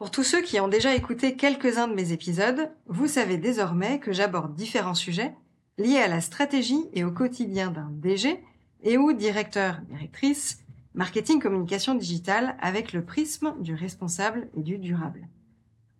[0.00, 4.14] Pour tous ceux qui ont déjà écouté quelques-uns de mes épisodes, vous savez désormais que
[4.14, 5.34] j'aborde différents sujets
[5.76, 8.42] liés à la stratégie et au quotidien d'un DG
[8.82, 10.64] et ou directeur, directrice,
[10.94, 15.28] marketing communication digitale avec le prisme du responsable et du durable.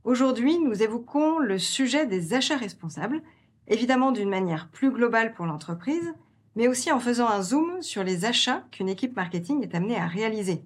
[0.05, 3.21] Aujourd'hui, nous évoquons le sujet des achats responsables,
[3.69, 6.15] évidemment d'une manière plus globale pour l'entreprise,
[6.57, 10.07] mais aussi en faisant un zoom sur les achats qu'une équipe marketing est amenée à
[10.07, 10.65] réaliser.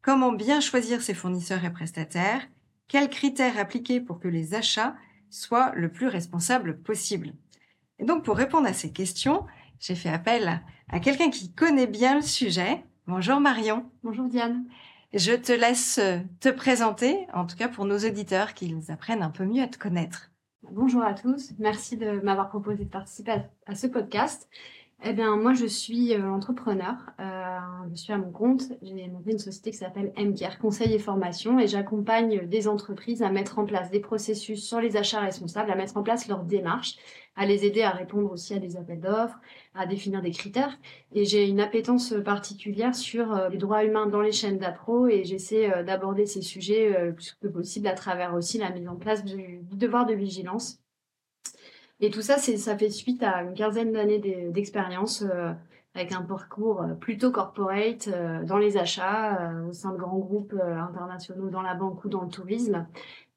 [0.00, 2.42] Comment bien choisir ses fournisseurs et prestataires
[2.92, 4.94] Quels critères appliquer pour que les achats
[5.30, 7.32] soient le plus responsables possible
[7.98, 9.46] Et donc pour répondre à ces questions,
[9.80, 12.84] j'ai fait appel à quelqu'un qui connaît bien le sujet.
[13.06, 13.90] Bonjour Marion.
[14.02, 14.66] Bonjour Diane.
[15.14, 16.02] Je te laisse
[16.40, 19.78] te présenter, en tout cas pour nos auditeurs, qu'ils apprennent un peu mieux à te
[19.78, 20.30] connaître.
[20.70, 24.50] Bonjour à tous, merci de m'avoir proposé de participer à, ce podcast.
[25.04, 26.94] Eh bien, moi, je suis euh, entrepreneur.
[27.18, 27.58] Euh,
[27.90, 28.62] je suis à mon compte.
[28.82, 33.30] J'ai monté une société qui s'appelle MCare, Conseil et Formation, et j'accompagne des entreprises à
[33.30, 36.98] mettre en place des processus sur les achats responsables, à mettre en place leur démarche,
[37.34, 39.40] à les aider à répondre aussi à des appels d'offres,
[39.74, 40.78] à définir des critères.
[41.12, 45.24] Et j'ai une appétence particulière sur euh, les droits humains dans les chaînes d'appro, et
[45.24, 49.24] j'essaie d'aborder ces sujets le plus que possible à travers aussi la mise en place
[49.24, 50.81] du devoir de vigilance
[52.02, 54.18] et tout ça, ça fait suite à une quinzaine d'années
[54.50, 55.52] d'expérience euh,
[55.94, 60.52] avec un parcours euh, plutôt corporate euh, dans les achats, au sein de grands groupes
[60.60, 62.88] internationaux dans la banque ou dans le tourisme.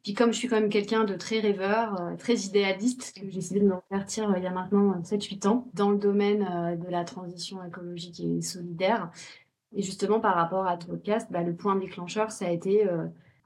[0.02, 3.66] Puis comme je suis quand même quelqu'un de très rêveur, très idéaliste, j'ai décidé de
[3.66, 8.20] me repartir il y a maintenant 7-8 ans dans le domaine de la transition écologique
[8.20, 9.12] et solidaire.
[9.75, 11.00] Et justement, par rapport à ton
[11.31, 12.88] bah, le point déclencheur, ça a été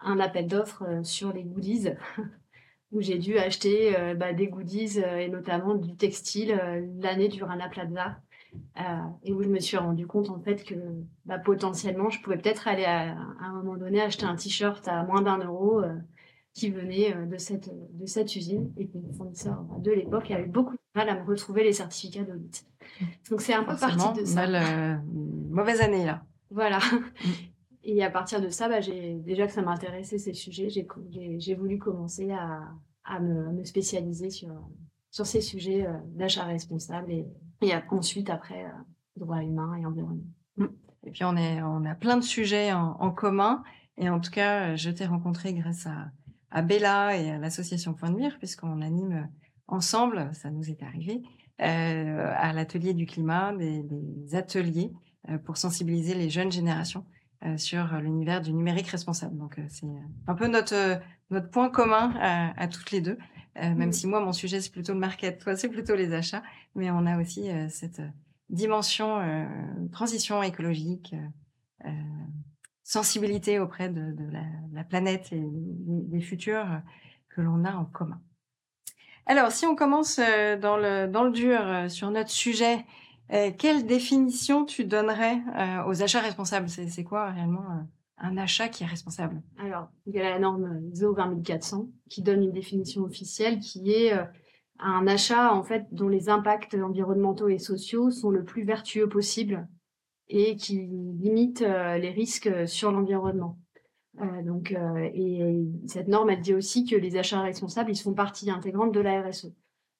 [0.02, 1.90] un appel d'offres sur les goodies
[2.91, 7.27] où j'ai dû acheter euh, bah, des goodies euh, et notamment du textile euh, l'année
[7.27, 8.17] du Rana Plaza.
[9.23, 10.75] et où je me suis rendu compte en fait que
[11.25, 15.22] bah, potentiellement je pouvais peut-être aller à, un moment donné acheter un t-shirt à moins
[15.22, 15.81] d'un euro
[16.53, 20.73] qui venait de cette de cette usine et que mon fournisseur de l'époque avait beaucoup
[20.73, 22.66] de mal à me retrouver les certificats d'audit.
[23.29, 24.47] Donc c'est un peu parti de ça.
[24.47, 25.03] Mal,
[25.51, 26.23] mauvaise année là.
[26.49, 26.79] Voilà.
[27.91, 32.31] Et à partir de ça, bah, déjà que ça m'intéressait ces sujets, j'ai voulu commencer
[32.31, 34.53] à, me, spécialiser sur,
[35.11, 37.25] ces sujets euh, d'achat responsable et,
[37.89, 38.69] ensuite après euh,
[39.17, 40.23] droit humain et environnement.
[40.57, 40.66] Mmh.
[41.07, 43.63] Et puis on, a plein de sujets en, commun
[43.97, 46.11] et en tout cas, je t'ai rencontré grâce à,
[46.51, 49.28] à Bella et à l'association Point de Mire puisqu'on anime
[49.67, 51.23] ensemble, ça nous est arrivé,
[51.61, 53.83] euh, à l'atelier du climat, des,
[54.33, 54.94] ateliers
[55.29, 57.19] euh, pour sensibiliser les jeunes générations euh,
[57.57, 59.38] sur l'univers du numérique responsable.
[59.38, 59.88] Donc euh, c'est
[60.27, 60.95] un peu notre euh,
[61.29, 63.17] notre point commun à, toutes les deux.
[63.55, 63.94] même mmh.
[63.94, 66.41] si moi mon sujet c'est plutôt le market, toi c'est plutôt les achats,
[66.73, 68.01] mais on a aussi cette
[68.49, 69.22] dimension
[69.91, 71.13] transition écologique,
[72.83, 74.41] sensibilité auprès de, de la,
[74.73, 76.81] la, planète et des futurs
[77.29, 78.19] que l'on a en commun.
[79.28, 82.88] Alors, si on commence dans le, dans le dur sur notre sujet
[83.31, 86.69] euh, quelle définition tu donnerais euh, aux achats responsables?
[86.69, 87.84] C'est quoi réellement euh,
[88.17, 89.41] un achat qui est responsable?
[89.57, 94.13] Alors, il y a la norme ISO 20400 qui donne une définition officielle qui est
[94.79, 99.67] un achat en fait dont les impacts environnementaux et sociaux sont le plus vertueux possible
[100.28, 100.75] et qui
[101.22, 103.57] limite les risques sur l'environnement.
[104.44, 104.75] Donc,
[105.13, 109.00] et cette norme, elle dit aussi que les achats responsables, ils font partie intégrante de
[109.00, 109.53] la RSE.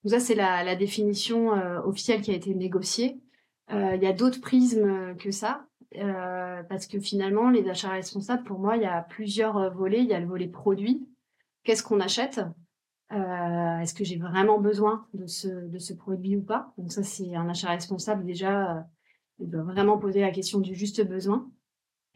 [0.04, 3.20] Donc ça, c'est la, la, définition euh, officielle qui a été négociée.
[3.72, 5.66] Euh, il y a d'autres prismes que ça,
[5.98, 10.00] euh, parce que finalement, les achats responsables, pour moi, il y a plusieurs volets.
[10.00, 11.08] Il y a le volet produit.
[11.64, 12.42] Qu'est-ce qu'on achète?
[13.12, 16.74] Est-ce que j'ai vraiment besoin de ce, de ce produit ou pas?
[16.78, 18.88] Donc ça, c'est un achat responsable déjà.
[19.40, 21.50] il doit vraiment poser la question du juste besoin.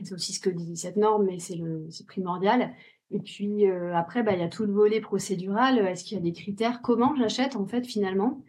[0.02, 2.74] C'est aussi ce que dit cette norme, mais c'est le c'est primordial.
[3.14, 5.80] Et puis euh, après, bah, il y a tout le volet procédural.
[5.80, 6.82] Est-ce qu'il y a des critères?
[6.82, 8.44] Comment j'achète en fait finalement?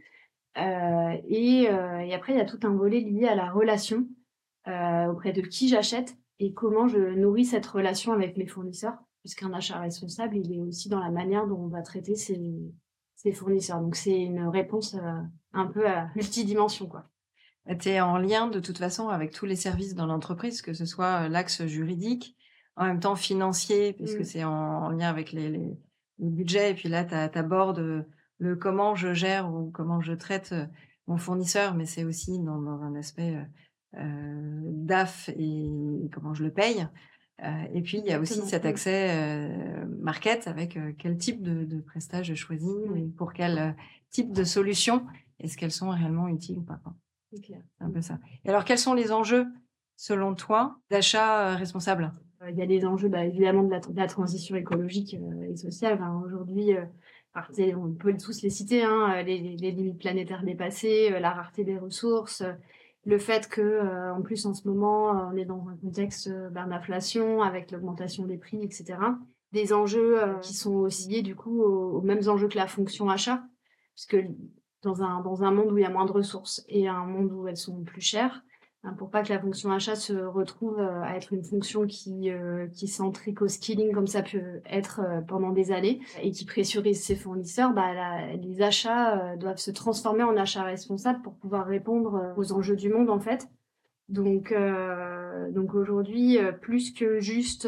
[0.59, 4.07] Euh, et, euh, après, il y a tout un volet lié à la relation
[4.69, 8.97] euh, auprès de qui j'achète et comment je nourris cette relation avec mes fournisseurs.
[9.21, 12.43] Puisqu'un achat responsable, il est aussi dans la manière dont on va traiter ses,
[13.33, 13.81] fournisseurs.
[13.81, 14.97] Donc c'est une réponse
[15.55, 16.91] un peu à multidimension.
[17.81, 20.85] Tu es en lien de toute façon avec tous les services dans l'entreprise, que ce
[20.85, 22.37] soit l'axe juridique,
[22.77, 24.25] en même temps financier, puisque Mmh.
[24.25, 25.79] c'est en, en lien avec les, les,
[26.19, 26.73] les budgets.
[26.73, 28.07] Et puis là, tu abordes
[28.39, 30.67] le comment je gère ou comment je traite euh,
[31.07, 36.43] mon fournisseur, mais c'est aussi dans, dans, un aspect euh, euh DAF et comment je
[36.45, 36.87] le paye.
[37.43, 41.43] Euh, et puis, il y a aussi cet accès euh, market avec euh, quel type
[41.43, 43.71] de, de prestage je choisis et pour quel euh,
[44.11, 45.05] type de solution
[45.41, 46.81] est-ce qu'elles sont réellement utiles ou pas.
[47.33, 48.19] C'est un peu ça.
[48.45, 49.47] Et alors, quels sont les enjeux,
[49.97, 52.13] selon toi, d'achat euh, responsable?
[52.51, 55.99] Il y a des enjeux, bah, évidemment, de la, transition écologique et sociale.
[56.25, 56.71] Aujourd'hui,
[57.35, 62.43] on peut tous les citer, hein, les, limites planétaires dépassées, la rareté des ressources,
[63.07, 66.29] le fait que, euh, en plus, en ce moment, euh, on est dans un contexte
[66.29, 68.99] euh, d'inflation avec l'augmentation des prix, etc.
[69.53, 73.09] Des enjeux qui sont aussi liés, du coup, aux, aux, mêmes enjeux que la fonction
[73.09, 73.45] achat,
[73.95, 74.17] puisque
[74.83, 77.31] dans un, dans un monde où il y a moins de ressources et un monde
[77.31, 78.43] où elles sont plus chères,
[78.93, 82.67] pour pas que la fonction achat se retrouve euh, à être une fonction qui, euh,
[82.69, 87.03] qui centrique au skilling comme ça peut être euh, pendant des années et qui pressurise
[87.03, 92.53] ses fournisseurs, bah, les achats doivent se transformer en achats responsables pour pouvoir répondre aux
[92.53, 93.49] enjeux du monde en fait.
[94.09, 97.67] Donc, euh, donc aujourd'hui, plus que juste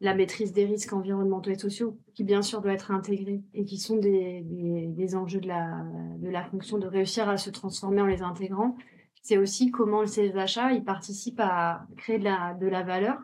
[0.00, 3.78] la maîtrise des risques environnementaux et sociaux, qui bien sûr doit être intégrée et qui
[3.78, 5.84] sont des, des, des enjeux de la,
[6.18, 8.76] de la fonction de réussir à se transformer en les intégrant,
[9.22, 13.18] c'est aussi comment ces achats participent à créer de la, de la valeur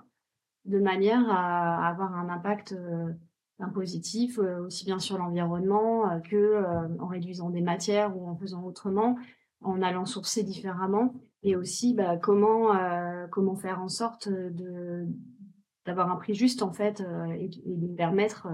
[0.65, 3.13] de manière à avoir un impact euh,
[3.73, 8.37] positif euh, aussi bien sur l'environnement euh, que euh, en réduisant des matières ou en
[8.37, 9.17] faisant autrement,
[9.63, 11.15] en allant sourcer différemment.
[11.43, 12.73] Et aussi bah, comment
[13.31, 15.07] comment faire en sorte de
[15.85, 17.05] d'avoir un prix juste en fait
[17.39, 18.49] et, de permettre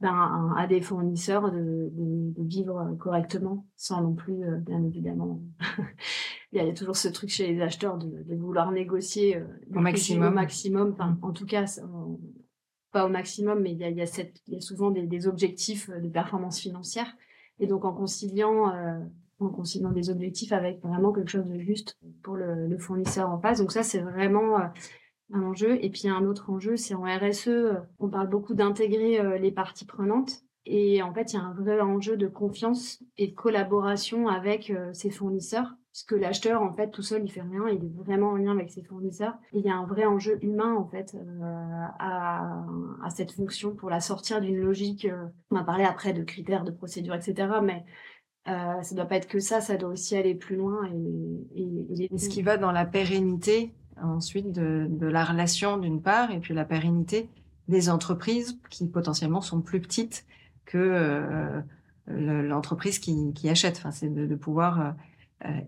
[0.00, 5.42] ben, à des fournisseurs de, de, vivre correctement sans non plus bien évidemment
[6.52, 9.80] il y a toujours ce truc chez les acheteurs de, de vouloir négocier euh, au
[9.80, 10.32] maximum.
[10.32, 10.92] Au maximum.
[10.92, 12.18] Enfin, en tout cas, on,
[12.90, 14.90] pas au maximum, mais il y a, il y a, cette, il y a souvent
[14.90, 17.14] des, des, objectifs de performance financière.
[17.60, 18.98] Et donc, en conciliant, euh,
[19.40, 23.38] en conciliant des objectifs avec vraiment quelque chose de juste pour le, le fournisseur en
[23.38, 23.58] face.
[23.58, 24.64] Donc, ça, c'est vraiment euh,
[25.32, 25.78] un enjeu.
[25.82, 29.52] Et puis, un autre enjeu, c'est en RSE, euh, on parle beaucoup d'intégrer euh, les
[29.52, 30.42] parties prenantes.
[30.64, 34.70] Et en fait, il y a un vrai enjeu de confiance et de collaboration avec
[34.70, 38.30] euh, ses fournisseurs puisque l'acheteur, en fait, tout seul, il fait rien, il est vraiment
[38.30, 39.34] en lien avec ses fournisseurs.
[39.52, 42.66] Il y a un vrai enjeu humain, en fait, euh, à,
[43.10, 45.06] cette fonction pour la sortir d'une logique.
[45.06, 47.48] Euh, on va parler après de critères, de procédures, etc.
[47.62, 47.84] Mais
[48.48, 50.88] euh, ça doit pas être que ça, ça doit aussi aller plus loin.
[51.54, 56.54] Et, ce qui va dans la pérennité, ensuite, de, la relation, d'une part, et puis
[56.54, 57.28] la pérennité
[57.66, 60.24] des entreprises qui potentiellement sont plus petites
[60.64, 61.60] que euh,
[62.42, 63.78] l'entreprise qui, achète.
[63.78, 64.94] Enfin, c'est de, pouvoir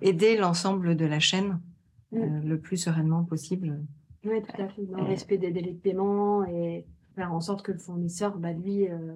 [0.00, 1.60] aider l'ensemble de la chaîne
[2.12, 2.18] mm.
[2.18, 3.80] euh, le plus sereinement possible.
[4.24, 4.82] Oui, tout à fait.
[4.82, 8.52] Dans le respect des délais de paiement et faire en sorte que le fournisseur, bah,
[8.52, 9.14] lui, euh,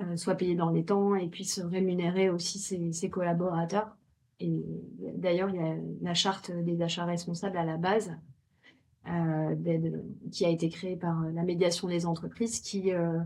[0.00, 3.96] euh, soit payé dans les temps et puisse rémunérer aussi ses, ses collaborateurs.
[4.40, 4.64] Et
[5.16, 8.12] d'ailleurs, il y a la charte des achats responsables à la base,
[9.08, 9.54] euh,
[10.32, 13.18] qui a été créée par la médiation des entreprises, qui euh,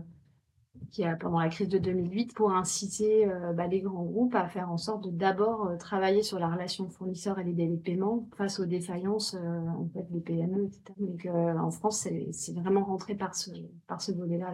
[0.91, 4.47] qui a pendant la crise de 2008 pour inciter euh, bah, les grands groupes à
[4.47, 7.81] faire en sorte de d'abord euh, travailler sur la relation fournisseur et les délais de
[7.81, 10.81] paiement face aux défaillances euh, en fait des PME etc.
[10.97, 13.51] Donc en France c'est vraiment rentré par ce
[13.87, 14.51] par ce volet-là.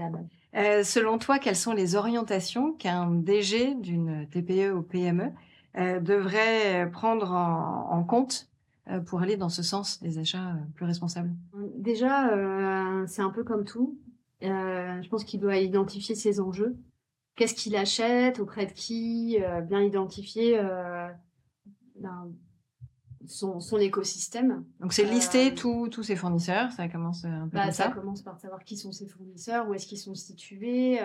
[0.56, 5.32] Euh, selon toi, quelles sont les orientations qu'un DG d'une TPE ou PME
[6.02, 8.50] devrait prendre en, en compte
[9.06, 11.32] pour aller dans ce sens des achats plus responsables?
[11.78, 12.30] Déjà,
[13.08, 13.98] c'est un peu comme tout
[14.44, 16.76] euh, je pense qu'il doit identifier ses enjeux.
[17.36, 21.08] Qu'est-ce qu'il achète, auprès de qui, euh, bien identifier euh,
[22.00, 22.32] ben,
[23.28, 24.66] son, son, écosystème.
[24.80, 27.84] Donc c'est lister tous ses fournisseurs, ça commence un peu bah, comme ça.
[27.86, 31.00] Ça commence par savoir qui sont ses fournisseurs, où est-ce qu'ils sont situés,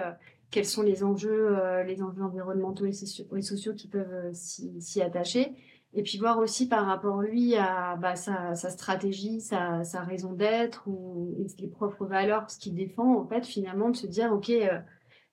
[0.50, 5.54] quels sont les enjeux, les enjeux environnementaux et sociaux qui peuvent s'y attacher
[5.94, 10.32] et puis voir aussi par rapport lui à bah, sa, sa, stratégie, sa, sa raison
[10.32, 14.50] d'être ou les propres valeurs, ce qu'il défend, en fait, finalement, de se dire, OK,
[14.50, 14.78] euh,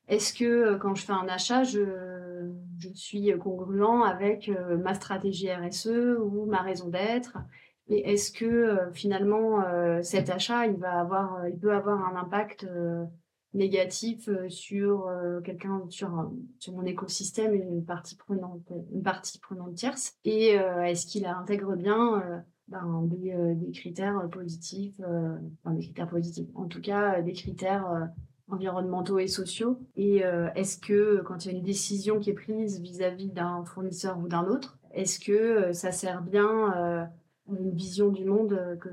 [0.08, 4.94] est-ce que euh, quand je fais un achat, je, je suis congruent avec euh, ma
[4.94, 7.38] stratégie RSE ou ma raison d'être?
[7.88, 9.62] Et est-ce que finalement,
[10.02, 12.68] cet achat, il va avoir, il peut avoir un impact
[13.56, 20.18] négatif sur euh, quelqu'un sur sur mon écosystème une partie prenante une partie prenante tierce.
[20.26, 26.10] Et euh, est-ce qu'il intègre bien euh, ben, des, des, critères positifs enfin des critères
[26.10, 28.10] positifs en tout cas des critères
[28.50, 29.80] environnementaux et sociaux?
[29.96, 30.24] Et
[30.56, 34.28] est-ce que quand il y a une décision qui est prise vis-à-vis d'un fournisseur ou
[34.28, 37.10] d'un autre est-ce que ça sert bien
[37.50, 38.90] une vision du monde que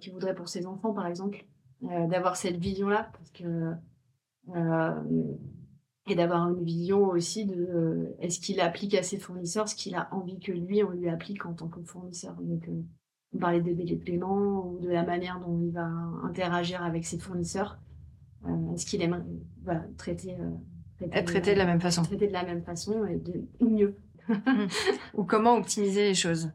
[0.00, 1.46] qui voudrait pour ses enfants par exemple?
[2.08, 3.74] D'avoir cette vision-là, parce que
[6.06, 10.08] et d'avoir une vision aussi de est-ce qu'il applique à ses fournisseurs ce qu'il a
[10.12, 12.34] envie que lui on lui applique en tant que fournisseur.
[12.42, 12.68] Donc
[13.34, 15.86] on parlait des délais de paiement ou de la manière dont il va
[16.22, 17.78] interagir avec ses fournisseurs.
[18.74, 19.22] est-ce qu'il aimerait
[19.96, 20.36] traiter,
[20.96, 23.68] traiter, être traité de, la même façon, traiter de la même façon et de ou
[23.70, 23.96] mieux.
[25.14, 26.50] ou comment optimiser les choses.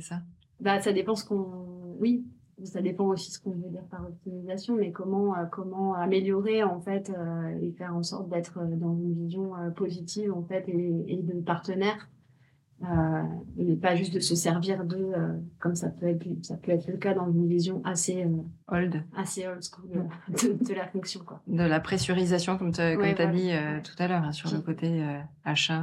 [0.00, 0.22] ça.
[0.60, 1.96] Bah, ça dépend ce qu'on.
[2.00, 2.26] Oui,
[2.64, 6.80] ça dépend aussi ce qu'on veut dire par optimisation, mais comment euh, comment améliorer en
[6.80, 11.04] fait euh, et faire en sorte d'être dans une vision euh, positive en fait et,
[11.08, 12.08] et de partenaire
[13.58, 15.10] et pas juste de se servir de
[15.58, 18.24] comme ça peut être ça peut être le cas dans une vision assez
[18.68, 21.42] old assez old school de, la fonction quoi.
[21.48, 23.50] De la pressurisation comme tu as dit
[23.82, 25.04] tout à l'heure hein, sur le côté
[25.44, 25.82] achat.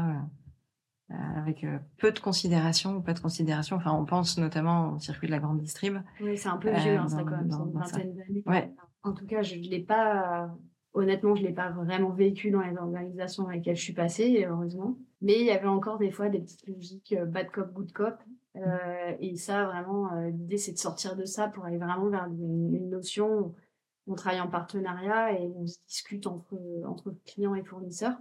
[1.12, 3.76] Euh, avec euh, peu de considération ou pas de considération.
[3.76, 5.98] Enfin, on pense notamment au circuit de la grande distrib.
[6.20, 8.44] Oui, c'est un peu vieux, hein, ça, quand même, une vingtaine d'années.
[8.48, 8.74] Ouais.
[9.04, 10.50] En tout cas, je ne l'ai pas,
[10.94, 14.48] honnêtement, je ne l'ai pas vraiment vécu dans les organisations dans lesquelles je suis passée,
[14.50, 14.98] heureusement.
[15.22, 18.16] Mais il y avait encore des fois des petites logiques euh, bad cop, good cop.
[18.56, 22.90] Euh, et ça, vraiment, l'idée, c'est de sortir de ça pour aller vraiment vers une,
[22.90, 23.54] notion
[24.08, 26.58] où on travaille en partenariat et on se discute entre,
[26.88, 28.18] entre clients et fournisseurs.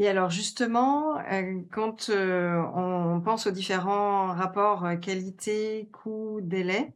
[0.00, 6.94] Et alors justement, euh, quand euh, on pense aux différents rapports euh, qualité, coût, délai,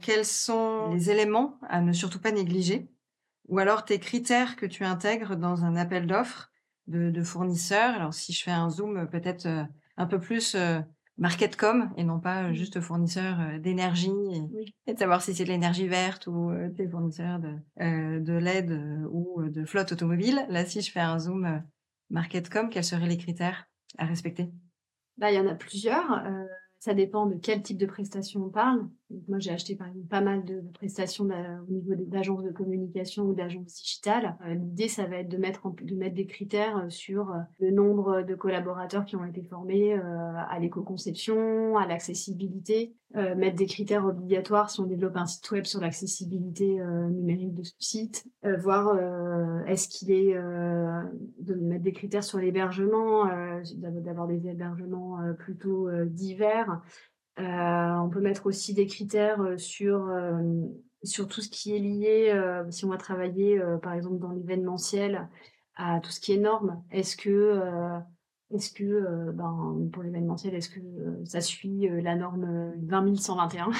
[0.00, 2.86] quels sont les éléments à ne surtout pas négliger?
[3.48, 6.52] Ou alors tes critères que tu intègres dans un appel d'offres
[6.86, 7.94] de, fournisseurs?
[7.94, 9.48] Alors si je fais un zoom peut-être
[9.96, 10.56] un peu plus
[11.16, 12.52] marketcom et non pas mmh.
[12.52, 14.12] juste fournisseur d'énergie
[14.86, 19.42] et, de savoir si c'est de l'énergie verte ou des fournisseurs de, de LED ou
[19.48, 20.44] de flotte automobile.
[20.50, 21.62] Là, si je fais un zoom
[22.10, 23.66] Marketcom, quels seraient les critères
[23.98, 24.50] à respecter?
[25.16, 26.26] Bah, Il y en a plusieurs.
[26.26, 26.44] Euh,
[26.78, 28.88] ça dépend de quel type de prestation on parle.
[29.28, 33.34] Moi, j'ai acheté par exemple pas mal de prestations au niveau d'agences de communication ou
[33.34, 34.36] d'agences digitales.
[34.46, 37.70] Euh, l'idée, ça va être de mettre, de mettre des critères euh, sur euh, le
[37.70, 44.70] nombre de collaborateurs qui ont été formés à l'éco-conception, à l'accessibilité, mettre des critères obligatoires
[44.70, 48.98] si on développe un site web sur l'accessibilité numérique de ce site, voir
[49.66, 53.26] est-ce qu'il est, de mettre des critères sur l'hébergement,
[53.74, 56.80] d'avoir des hébergements plutôt divers.
[57.38, 60.10] On peut mettre aussi des critères sur
[61.04, 65.28] sur tout ce qui est lié, si on va travailler par exemple dans l'événementiel,
[65.76, 66.82] à tout ce qui est normes.
[66.90, 67.60] Est-ce que,
[69.32, 70.80] ben, pour l'événementiel, est-ce que
[71.24, 73.70] ça suit la norme 20121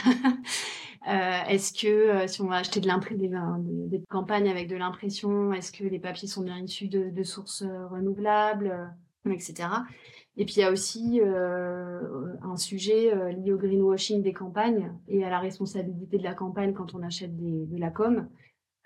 [1.48, 5.84] Est-ce que si on va acheter de des, des, campagnes avec de l'impression, est-ce que
[5.84, 8.94] les papiers sont bien issus de sources renouvelables,
[9.30, 9.68] etc.
[10.36, 14.92] Et puis il y a aussi euh, un sujet euh, lié au greenwashing des campagnes
[15.08, 18.28] et à la responsabilité de la campagne quand on achète de la com,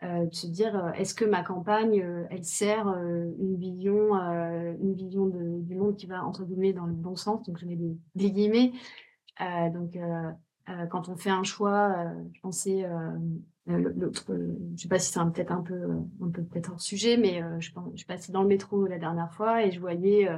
[0.02, 5.60] euh, de se dire est-ce que ma campagne elle sert une vision, une vision de,
[5.62, 8.32] du monde qui va entre guillemets dans le bon sens, donc je mets des, des
[8.32, 8.72] guillemets.
[9.72, 9.96] donc
[10.90, 12.84] quand on fait un choix, je pensais
[13.66, 14.34] l'autre,
[14.74, 15.80] je sais pas si c'est peut-être un peu,
[16.20, 19.64] un peu peut-être hors sujet, mais je, je passais dans le métro la dernière fois
[19.64, 20.28] et je voyais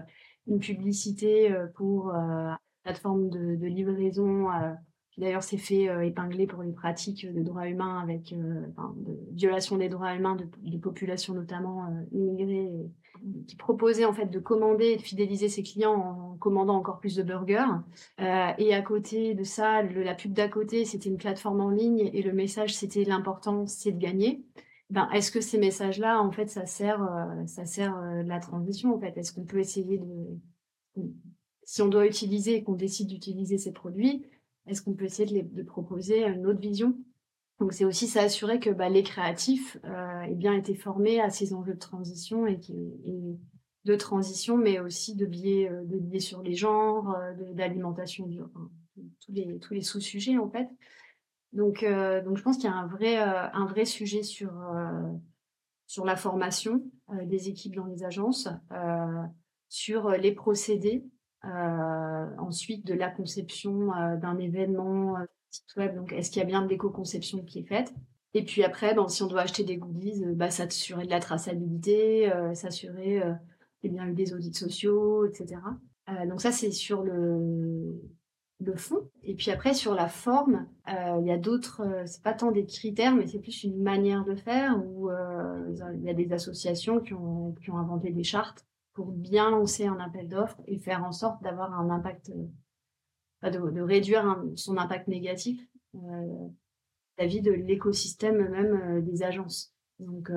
[0.48, 2.50] une publicité euh, pour euh,
[2.82, 4.72] plateforme de, de livraison euh,
[5.16, 8.72] d'ailleurs s'est fait épingler pour les pratiques de droits humains avec de
[9.32, 12.70] violation des droits humains de, populations notamment immigrées
[13.46, 17.16] qui proposait en fait de commander et de fidéliser ses clients en commandant encore plus
[17.16, 17.64] de burgers.
[18.20, 22.10] Euh, et à côté de ça, la pub d'à côté, c'était une plateforme en ligne
[22.12, 24.44] et le message, c'était l'important, c'est de gagner.
[24.90, 28.94] Ben, est-ce que ces messages-là, en fait, ça sert, euh, ça sert euh, la transition,
[28.94, 29.16] en fait?
[29.18, 31.04] Est-ce qu'on peut essayer de,
[31.64, 34.24] si on doit utiliser et qu'on décide d'utiliser ces produits,
[34.66, 36.96] est-ce qu'on peut essayer de, de, proposer une autre vision?
[37.60, 41.52] Donc, c'est aussi s'assurer que bah, les créatifs euh, aient bien été formés à ces
[41.52, 42.74] enjeux de transition et, qui,
[43.84, 47.14] de transition, mais aussi de biais, euh, de biais sur les genres,
[47.52, 48.26] d'alimentation,
[49.20, 50.68] tous les, tous les sous-sujets, en fait.
[51.52, 54.50] Donc, euh, donc je pense qu'il y a un vrai, euh, un vrai sujet sur,
[54.50, 55.08] euh,
[55.86, 56.82] sur la formation
[57.24, 58.48] des équipes dans les agences,
[59.70, 61.06] sur les procédés,
[61.42, 63.86] ensuite de la conception
[64.20, 65.16] d'un événement
[65.48, 65.94] site web.
[65.94, 67.94] Donc, est-ce qu'il y a bien de l'éco-conception qui est faite?
[68.34, 72.30] Et puis après, ben, si on doit acheter des goodies, bah, s'assurer de la traçabilité,
[72.52, 73.22] s'assurer
[73.80, 75.62] qu'il bien des audits sociaux, etc.
[76.26, 78.02] donc ça, c'est sur le,
[78.60, 79.08] le fond.
[79.22, 82.50] Et puis après, sur la forme, euh, il y a d'autres, euh, c'est pas tant
[82.50, 86.32] des critères, mais c'est plus une manière de faire où euh, il y a des
[86.32, 90.78] associations qui ont, qui ont inventé des chartes pour bien lancer un appel d'offres et
[90.78, 92.32] faire en sorte d'avoir un impact,
[93.42, 95.64] de, réduire son impact négatif.
[97.16, 99.72] la vie de l'écosystème même des agences.
[100.00, 100.32] Donc,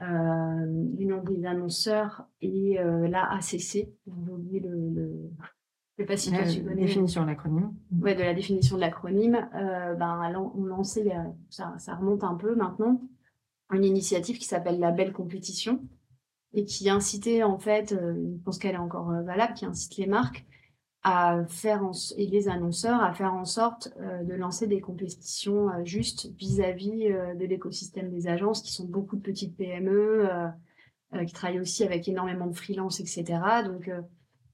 [0.00, 5.30] l'Union des annonceurs et la ACC, j'ai oublié le, le...
[6.00, 6.86] Je sais pas si tu connais.
[6.86, 7.72] Définition de l'acronyme.
[8.00, 9.48] Ouais, de la définition de l'acronyme.
[9.52, 11.10] ben, on lancé,
[11.50, 13.02] ça, ça remonte un peu maintenant,
[13.70, 15.82] une initiative qui s'appelle la Belle Compétition
[16.54, 20.44] et qui incitait en fait, je pense qu'elle est encore valable, qui incite les marques
[21.02, 21.82] à faire
[22.16, 27.10] et les annonceurs à faire en sorte euh, de lancer des compétitions euh, justes vis-à-vis
[27.10, 30.28] euh, de l'écosystème des agences qui sont beaucoup de petites PME
[31.26, 33.90] qui travaillent aussi avec énormément de freelance etc donc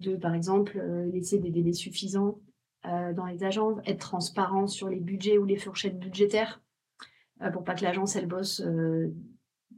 [0.00, 0.81] de par exemple
[1.12, 2.38] laisser des délais suffisants
[2.85, 6.62] dans les agences être transparent sur les budgets ou les fourchettes budgétaires
[7.53, 8.62] pour pas que l'agence elle bosse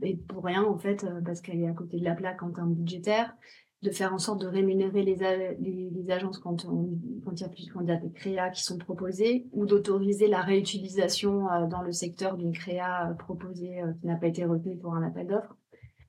[0.02, 2.74] et pour rien en fait parce qu'elle est à côté de la plaque en termes
[2.74, 3.34] budgétaires
[3.82, 5.16] de faire en sorte de rémunérer les,
[5.60, 10.26] les, agences quand, il y a y a des créas qui sont proposés ou d'autoriser
[10.26, 14.44] la réutilisation euh, dans le secteur d'une créa euh, proposée euh, qui n'a pas été
[14.44, 15.56] retenue pour un appel d'offres.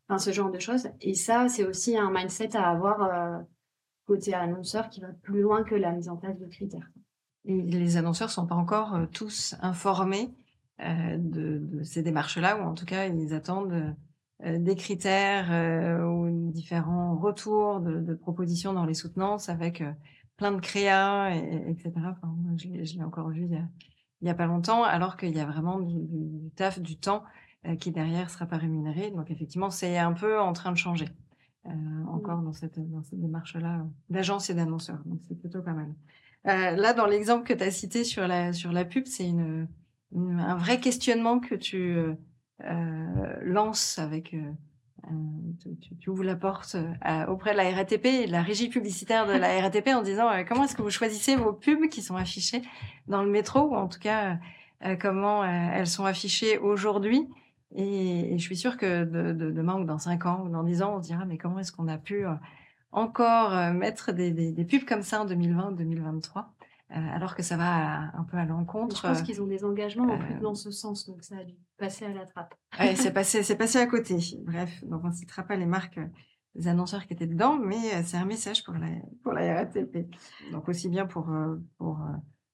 [0.07, 0.87] Enfin, ce genre de choses.
[1.01, 3.43] Et ça, c'est aussi un mindset à avoir
[4.09, 6.89] côté annonceur qui va plus loin que la mise en place de critères.
[7.45, 10.29] Les annonceurs sont pas encore tous informés
[10.79, 13.95] de, de, ces démarches-là, ou en tout cas, ils attendent
[14.45, 19.91] euh, des critères euh, ou différents retours de, propositions dans les soutenances avec euh,
[20.37, 21.91] plein de créas, et, etc.
[21.97, 23.49] Enfin, je, l'ai encore vu
[24.21, 27.23] il y, a, pas longtemps, alors qu'il y a vraiment du, taf, du temps
[27.81, 29.11] qui derrière sera pas rémunéré.
[29.11, 31.09] Donc effectivement, c'est un peu en train de changer
[32.07, 35.01] encore dans cette, dans cette démarche-là d'agence et d'annonceurs.
[35.05, 35.93] Donc c'est plutôt pas mal.
[36.45, 39.67] là, dans l'exemple que tu as cité sur la, sur la pub, c'est une,
[40.15, 41.95] un vrai questionnement que tu
[42.65, 44.51] euh, lance avec euh,
[45.61, 49.25] tu, tu, ouvres la porte euh, auprès de la RATP et de la régie publicitaire
[49.27, 52.61] de la RATP en disant comment est-ce que vous choisissez vos pubs qui sont affichées
[53.07, 54.39] dans le métro ou en tout cas
[54.99, 57.29] comment elles sont affichées aujourd'hui?
[57.75, 60.81] Et, je suis sûre que de, de, demain ou dans cinq ans ou dans dix
[60.81, 62.25] ans, on se dira mais comment est-ce qu'on a pu
[62.91, 66.51] encore mettre des, des, des, pubs comme ça en 2020 2023
[66.91, 68.95] euh, alors que ça va un peu à l'encontre.
[68.95, 71.53] Je pense qu'ils ont des engagements en plus dans ce sens, donc ça a dû
[71.77, 72.55] passer à la trappe.
[72.79, 74.17] Ouais, c'est passé, c'est passé à côté.
[74.43, 75.99] Bref, donc on ne citera pas les marques
[76.55, 78.87] des annonceurs qui étaient dedans, mais c'est un message pour la,
[79.21, 80.09] pour la RATP.
[80.51, 81.31] Donc aussi bien pour,
[81.77, 81.99] pour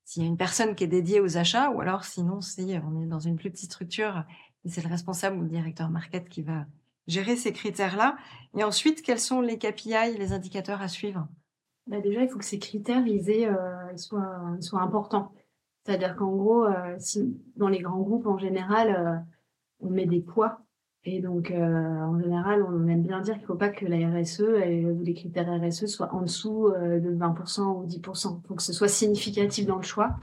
[0.04, 3.02] s'il y a une personne qui est dédiée aux achats, ou alors sinon si on
[3.02, 4.26] est dans une plus petite structure
[4.70, 6.66] c'est le responsable ou le directeur market qui va
[7.08, 8.18] gérer ces critères-là.
[8.58, 11.28] Et ensuite, quels sont les KPI, les indicateurs à suivre?
[11.88, 15.32] Bah déjà, il faut que ces critères ils euh, soient, importants.
[15.86, 16.98] C'est-à-dire qu'en gros, euh,
[17.58, 19.16] dans les grands groupes, en général, euh,
[19.82, 20.62] on met des poids.
[21.08, 24.40] Et donc, en général, on aime bien dire qu'il ne faut pas que la RSE
[24.42, 28.42] ou les critères RSE soient en dessous de 20% ou 10%.
[28.44, 30.16] Il faut que ce soit significatif dans le choix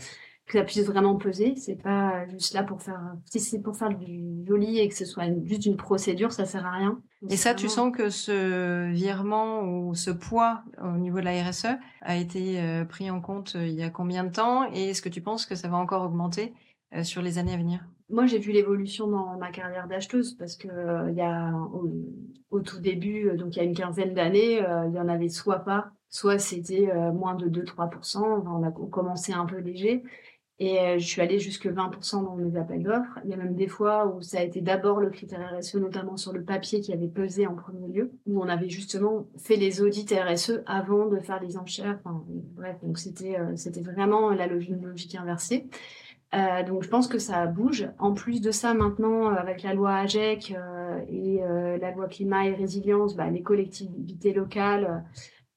[0.46, 1.54] que ça puisse vraiment peser.
[1.56, 5.04] C'est pas juste là pour faire, si c'est pour faire du joli et que ce
[5.04, 7.00] soit juste une procédure, ça sert à rien.
[7.30, 11.78] Et ça, tu sens que ce virement ou ce poids au niveau de la RSE
[12.00, 14.68] a été euh, pris en compte euh, il y a combien de temps?
[14.72, 16.52] Et est-ce que tu penses que ça va encore augmenter
[16.94, 17.84] euh, sur les années à venir?
[18.10, 20.68] Moi, j'ai vu l'évolution dans ma carrière d'acheteuse parce que
[21.10, 21.52] il y a
[22.50, 25.60] au, tout début, donc il y a une quinzaine d'années, il y en avait soit
[25.60, 28.18] pas, soit c'était moins de 2-3%.
[28.18, 30.02] on a commencé un peu léger.
[30.58, 33.18] Et euh, je suis allée jusque 20% dans mes appels d'offres.
[33.24, 36.16] Il y a même des fois où ça a été d'abord le critère RSE, notamment
[36.16, 39.80] sur le papier qui avait pesé en premier lieu, où on avait justement fait les
[39.80, 41.98] audits RSE avant de faire les enchères.
[42.04, 42.22] Enfin,
[42.54, 45.68] bref, donc c'était euh, c'était vraiment la logique, inversée.
[46.34, 47.88] Euh, donc je pense que ça bouge.
[47.98, 50.54] En plus de ça, maintenant, avec la loi AGEC
[51.08, 51.40] et
[51.80, 55.04] la loi climat et résilience, bah, les collectivités locales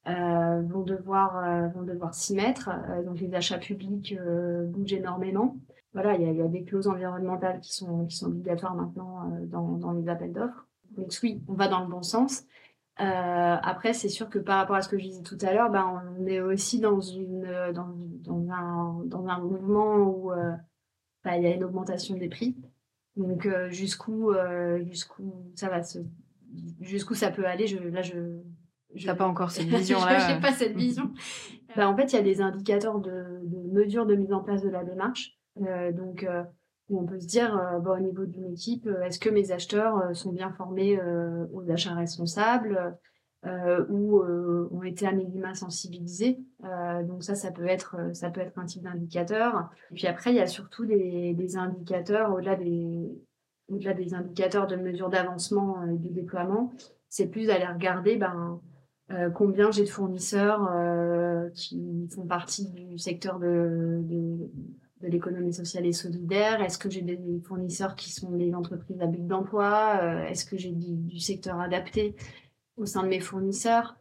[0.08, 2.70] euh, vont devoir euh, vont devoir s'y mettre.
[2.70, 4.16] Euh, donc les achats publics
[4.68, 5.56] bougent énormément.
[5.92, 9.72] Voilà, il y y a, des clauses environnementales qui sont qui sont obligatoires maintenant dans,
[9.78, 10.66] dans les appels d'offres.
[10.90, 12.44] Donc oui, on va dans le bon sens.
[12.98, 15.70] Euh, après, c'est sûr que par rapport à ce que je disais tout à l'heure,
[15.70, 20.52] ben, on est aussi dans, une, dans, dans, un, dans un mouvement où euh,
[21.24, 22.56] ben, il y a une augmentation des prix.
[23.16, 24.32] Donc euh, jusqu'où
[24.86, 25.98] jusqu'où ça va se
[26.80, 28.40] jusqu'où ça peut aller, je, là je
[28.96, 30.18] je n'ai pas encore cette vision-là.
[30.18, 31.10] je n'ai pas cette vision.
[31.76, 34.62] bah, en fait, il y a des indicateurs de, de mesure de mise en place
[34.62, 35.32] de la démarche.
[35.62, 36.42] Euh, donc, euh,
[36.88, 39.50] où on peut se dire, euh, bon, au niveau d'une équipe, euh, est-ce que mes
[39.50, 40.98] acheteurs euh, sont bien formés
[41.52, 42.96] aux achats responsables
[43.88, 46.40] ou ont été à minima sensibilisés
[47.04, 49.70] Donc ça, ça peut être, ça peut être un type d'indicateur.
[49.92, 53.08] Et puis après, il y a surtout des, des indicateurs au-delà des,
[53.68, 56.72] au-delà des indicateurs de mesure d'avancement et du déploiement.
[57.08, 58.60] C'est plus d'aller regarder, ben
[59.10, 64.50] euh, combien j'ai de fournisseurs euh, qui font partie du secteur de, de
[65.02, 66.62] de l'économie sociale et solidaire.
[66.62, 70.72] Est-ce que j'ai des fournisseurs qui sont des entreprises à but d'emploi Est-ce que j'ai
[70.72, 72.16] du, secteur adapté
[72.78, 73.98] au sein de mes fournisseurs?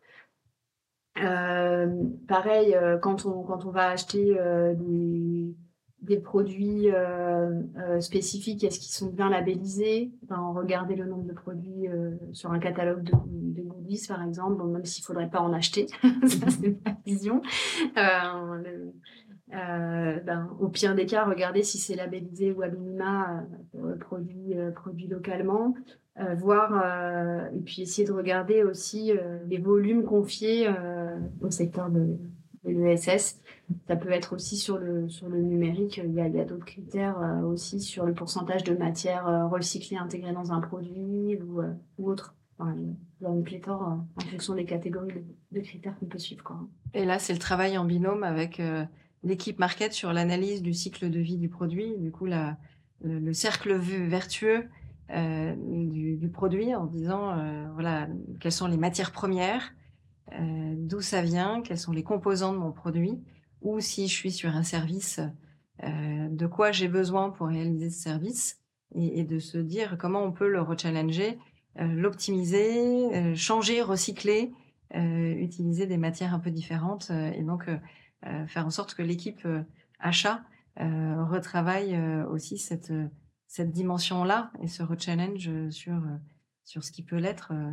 [1.15, 4.37] Pareil, quand, on, quand on va acheter
[4.77, 5.53] des
[6.05, 10.11] des produits euh, euh, spécifiques, est-ce qu'ils sont bien labellisés?
[10.29, 14.63] Ben, Regarder le nombre de produits euh, sur un catalogue de, de goodies, par exemple,
[14.63, 15.87] même s'il ne faudrait pas en acheter,
[16.27, 17.41] ça c'est ma vision.
[19.47, 23.43] Ben, au pire des cas, regarder si c'est labellisé ou à minima
[23.99, 25.73] produit, produit localement.
[26.35, 29.13] voir et puis essayer de regarder aussi
[29.47, 30.67] les volumes confiés
[31.41, 32.17] au secteur de,
[32.65, 33.39] l'ESS.
[33.87, 35.99] Ça peut être aussi sur le, sur le numérique.
[36.03, 40.33] Il y a, d'autres critères euh, aussi sur le pourcentage de matière euh, recyclée intégrée
[40.33, 42.35] dans un produit ou, euh, ou autre.
[42.59, 45.13] il y a une pléthore en fonction des catégories
[45.51, 46.43] de, critères qu'on peut suivre.
[46.93, 48.61] Et là, c'est le travail en binôme avec
[49.23, 51.97] l'équipe market sur l'analyse du cycle de vie du produit.
[51.97, 52.57] Du coup, la,
[53.01, 54.65] le, cercle vertueux
[55.09, 57.35] du, du, produit en disant
[57.73, 58.07] voilà
[58.39, 59.73] quelles sont les matières premières,
[60.33, 63.19] euh, d'où ça vient, quels sont les composants de mon produit,
[63.65, 65.19] ou si je suis sur un service,
[65.83, 68.61] euh, de quoi j'ai besoin pour réaliser ce service,
[68.93, 71.37] et, de se dire comment on peut le rechallenger,
[71.79, 74.53] euh, l'optimiser, changer, recycler,
[74.93, 77.69] utiliser des matières un peu différentes, et donc
[78.47, 79.45] faire en sorte que l'équipe
[79.99, 80.43] achat
[80.77, 81.99] retravaille
[82.29, 82.93] aussi cette,
[83.47, 86.01] cette dimension-là et se rechallenge sur
[86.65, 87.71] sur ce qui peut l'être euh,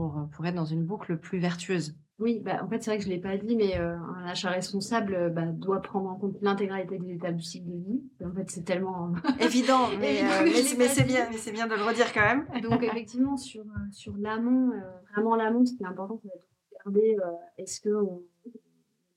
[0.00, 1.94] pour, pour être dans une boucle plus vertueuse.
[2.18, 4.26] Oui, bah, en fait, c'est vrai que je ne l'ai pas dit, mais euh, un
[4.26, 8.02] achat responsable euh, bah, doit prendre en compte l'intégralité des étapes du cycle de vie.
[8.24, 12.12] En fait, c'est tellement évident, mais, mais, c'est bien, mais c'est bien de le redire
[12.12, 12.46] quand même.
[12.62, 14.72] Donc, effectivement, sur, sur l'amont,
[15.12, 17.16] vraiment l'amont, ce qui est important, c'est de regarder
[17.58, 17.94] est-ce que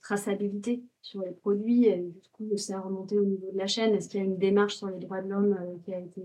[0.01, 4.19] traçabilité sur les produits, jusqu'où ça a remonté au niveau de la chaîne, est-ce qu'il
[4.19, 6.23] y a une démarche sur les droits de l'homme qui a été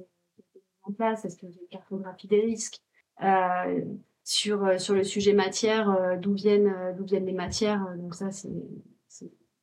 [0.97, 1.25] place?
[1.25, 2.81] Est-ce que j'ai une cartographie des risques?
[3.23, 3.85] Euh,
[4.29, 8.31] sur, euh, sur le sujet matière, euh, d'où viennent, d'où viennent les matières Donc ça,
[8.31, 8.51] c'est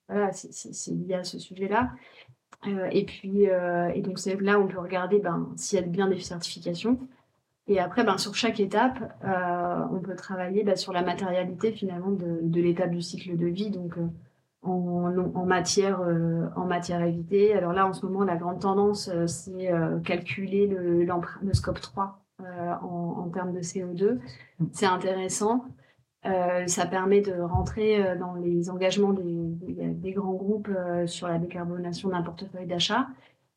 [0.07, 1.91] voilà, c'est lié à ce sujet-là.
[2.91, 6.99] et puis, et donc là on peut regarder ben, s'il y a bien des certifications.
[7.67, 12.39] Et après, ben, sur chaque étape, on peut travailler ben, sur la matérialité finalement de,
[12.43, 13.71] de l'étape du cycle de vie.
[13.71, 13.95] Donc,
[14.65, 17.53] en, matière, euh, en matière évitée.
[17.53, 21.79] Alors là, en ce moment, la grande tendance, euh, c'est euh, calculer le, le, scope
[21.79, 22.24] 3
[22.81, 24.19] en, en, termes de CO2.
[24.71, 25.65] C'est intéressant.
[26.23, 30.69] ça permet de rentrer dans les engagements des, des, grands groupes
[31.05, 33.07] sur la décarbonation d'un portefeuille d'achat.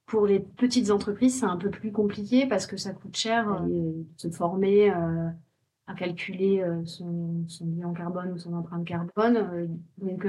[0.06, 4.04] Pour les petites entreprises, c'est un peu plus compliqué parce que ça coûte cher de
[4.16, 9.68] se former à calculer son, son bilan carbone ou son empreinte carbone.
[9.98, 10.26] donc,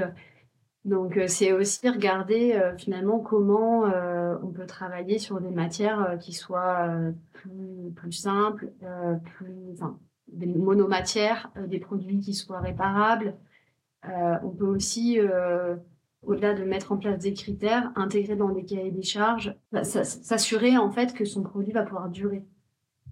[0.84, 6.16] donc euh, c'est aussi regarder euh, finalement comment euh, on peut travailler sur des matières
[6.20, 6.88] qui soient
[7.32, 8.72] plus, plus simples,
[9.36, 13.34] plus, enfin, des monomatières, des produits qui soient réparables.
[14.04, 15.18] on peut aussi,
[16.22, 20.78] au-delà de mettre en place des critères, intégrer dans des cahiers des charges, bah, s'assurer
[20.78, 22.44] en fait que son produit va pouvoir durer.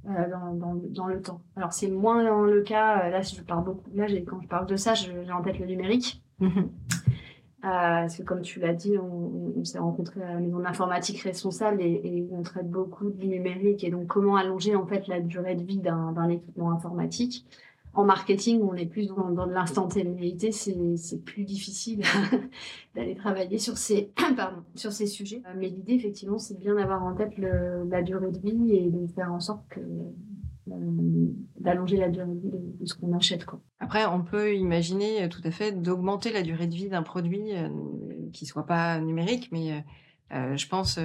[0.05, 1.43] dans, dans, dans, le temps.
[1.57, 4.77] Alors c'est moins dans le cas, là je parle beaucoup, là quand je parle de
[4.77, 6.23] ça, j'ai en tête le numérique.
[6.41, 6.51] Mhm.
[6.59, 6.98] Euh,
[7.61, 12.27] parce que comme tu l'as dit, on, s'est rencontré à la maison d'informatique responsable et,
[12.31, 15.79] on traite beaucoup du numérique et donc comment allonger en fait la durée de vie
[15.79, 17.45] d'un équipement informatique.
[17.95, 22.03] En marketing, on est plus dans, dans l'instantanéité, c'est plus difficile
[22.95, 25.43] d'aller travailler sur ces, pardon, sur ces sujets.
[25.57, 29.07] Mais l'idée, effectivement, c'est bien d'avoir en tête le, la durée de vie et de
[29.09, 33.45] faire en sorte euh, d'allonger la durée de vie de, ce qu'on achète.
[33.45, 33.61] Quoi.
[33.89, 37.57] Après, on peut imaginer euh, tout à fait d'augmenter la durée de vie d'un produit
[37.57, 37.71] euh,
[38.35, 39.83] qui soit pas numérique, mais
[40.31, 41.01] je pense,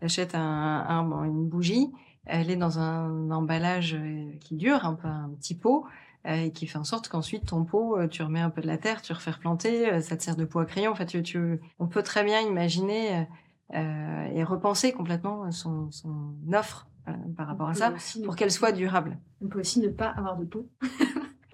[0.00, 1.92] achète un, une bougie,
[2.24, 4.00] elle est dans un emballage
[4.40, 5.84] qui dure, un peu un petit pot,
[6.24, 9.02] et qui fait en sorte qu'ensuite ton pot, tu remets un peu de la terre,
[9.02, 10.92] tu refais replanter, ça te sert de pot à crayon.
[10.92, 13.26] En fait, tu, tu, on peut très bien imaginer
[13.74, 17.92] et repenser complètement son, son offre euh, par rapport à ça,
[18.24, 19.18] pour qu'elle soit durable.
[19.40, 20.68] On peut aussi ne pas avoir de peau.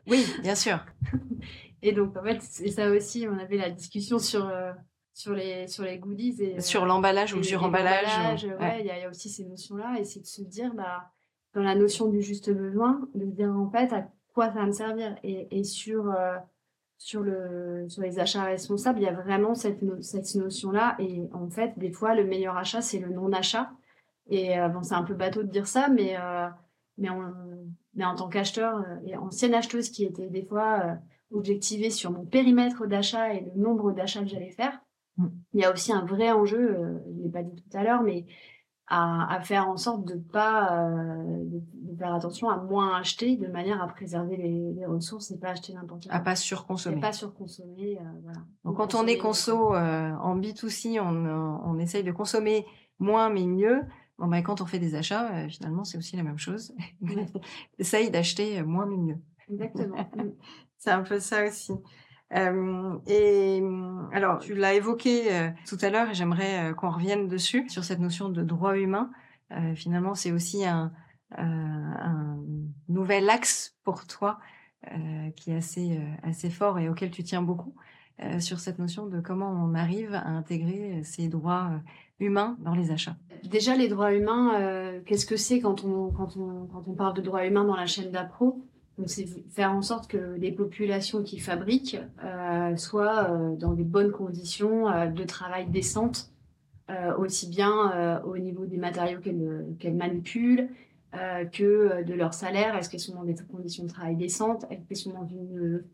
[0.08, 0.78] oui, bien sûr.
[1.82, 4.72] Et donc, en fait, c'est ça aussi, on avait la discussion sur, euh,
[5.14, 6.36] sur, les, sur les goodies.
[6.42, 8.44] Et, sur l'emballage ou le suremballage.
[8.58, 9.96] Ouais, il y, a aussi ces notions-là.
[10.00, 11.12] Et c'est de se dire, bah,
[11.54, 14.72] dans la notion du juste besoin, de dire en fait à quoi ça va me
[14.72, 15.14] servir.
[15.22, 16.36] Et, et sur, euh,
[16.98, 20.96] sur, le, sur les achats responsables, il y a vraiment cette, cette notion-là.
[20.98, 23.70] Et en fait, des fois, le meilleur achat, c'est le non-achat.
[24.28, 26.48] Et euh, bon, c'est un peu bateau de dire ça, mais, euh,
[26.98, 27.08] mais,
[27.98, 30.96] mais en tant qu'acheteur euh, et ancienne acheteuse qui était des fois
[31.30, 34.80] objectivée sur mon périmètre d'achat et le nombre d'achats que j'allais faire,
[35.18, 35.26] Mm.
[35.52, 38.02] Il y a aussi un vrai enjeu, je ne l'ai pas dit tout à l'heure,
[38.02, 38.24] mais
[38.90, 40.88] à, faire en sorte de pas
[41.44, 45.74] de, faire attention à moins acheter de manière à préserver les, ressources et pas acheter
[45.74, 46.14] n'importe quoi.
[46.14, 46.96] À pas surconsommer.
[46.96, 48.38] Et pas surconsommer, voilà.
[48.64, 52.64] Donc, quand on est conso en B2C, on, on essaye de consommer
[52.98, 53.82] moins mais mieux.
[54.18, 56.74] Bon, ben, quand on fait des achats, euh, finalement, c'est aussi la même chose.
[57.78, 59.18] Essaye d'acheter moins mais mieux.
[59.50, 59.96] Exactement.
[60.16, 60.32] Mm.
[60.76, 61.72] c'est un peu ça aussi.
[62.34, 63.62] Euh, et
[64.12, 68.00] alors, tu l'as évoqué euh, tout à l'heure et j'aimerais qu'on revienne dessus, sur cette
[68.00, 69.10] notion de droit humain.
[69.76, 70.92] finalement, c'est aussi un,
[71.36, 72.38] un,
[72.88, 74.38] nouvel axe pour toi
[75.36, 77.74] qui est assez, assez fort et auquel tu tiens beaucoup,
[78.40, 81.70] sur cette notion de comment on arrive à intégrer ces droits
[82.20, 83.16] humains dans les achats.
[83.44, 87.14] Déjà, les droits humains, euh, qu'est-ce que c'est quand on, quand, on, quand on parle
[87.14, 88.64] de droits humains dans la chaîne d'appro?
[89.06, 94.10] C'est faire en sorte que les populations qui fabriquent euh, soient euh, dans des bonnes
[94.10, 96.32] conditions de travail décentes,
[97.18, 100.68] aussi bien au niveau des matériaux qu'elles manipulent
[101.52, 102.74] que de leur salaire.
[102.76, 104.64] Est-ce qu'elles sont dans des conditions de travail décentes?
[104.70, 105.84] Est-ce qu'elles sont dans, une,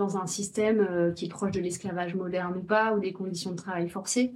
[0.00, 3.56] dans un système qui est proche de l'esclavage moderne ou pas, ou des conditions de
[3.56, 4.34] travail forcées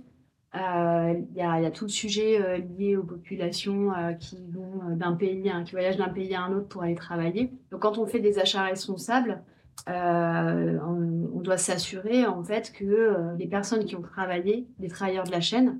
[0.55, 5.15] euh, il y, a, tout le sujet euh, lié aux populations euh, qui vont d'un
[5.15, 7.53] pays, voyagent d'un pays à un autre pour aller travailler.
[7.73, 9.43] Donc, quand on fait des achats responsables,
[9.89, 15.43] on, doit s'assurer en fait que les personnes qui ont travaillé, les travailleurs de la
[15.43, 15.79] chaîne,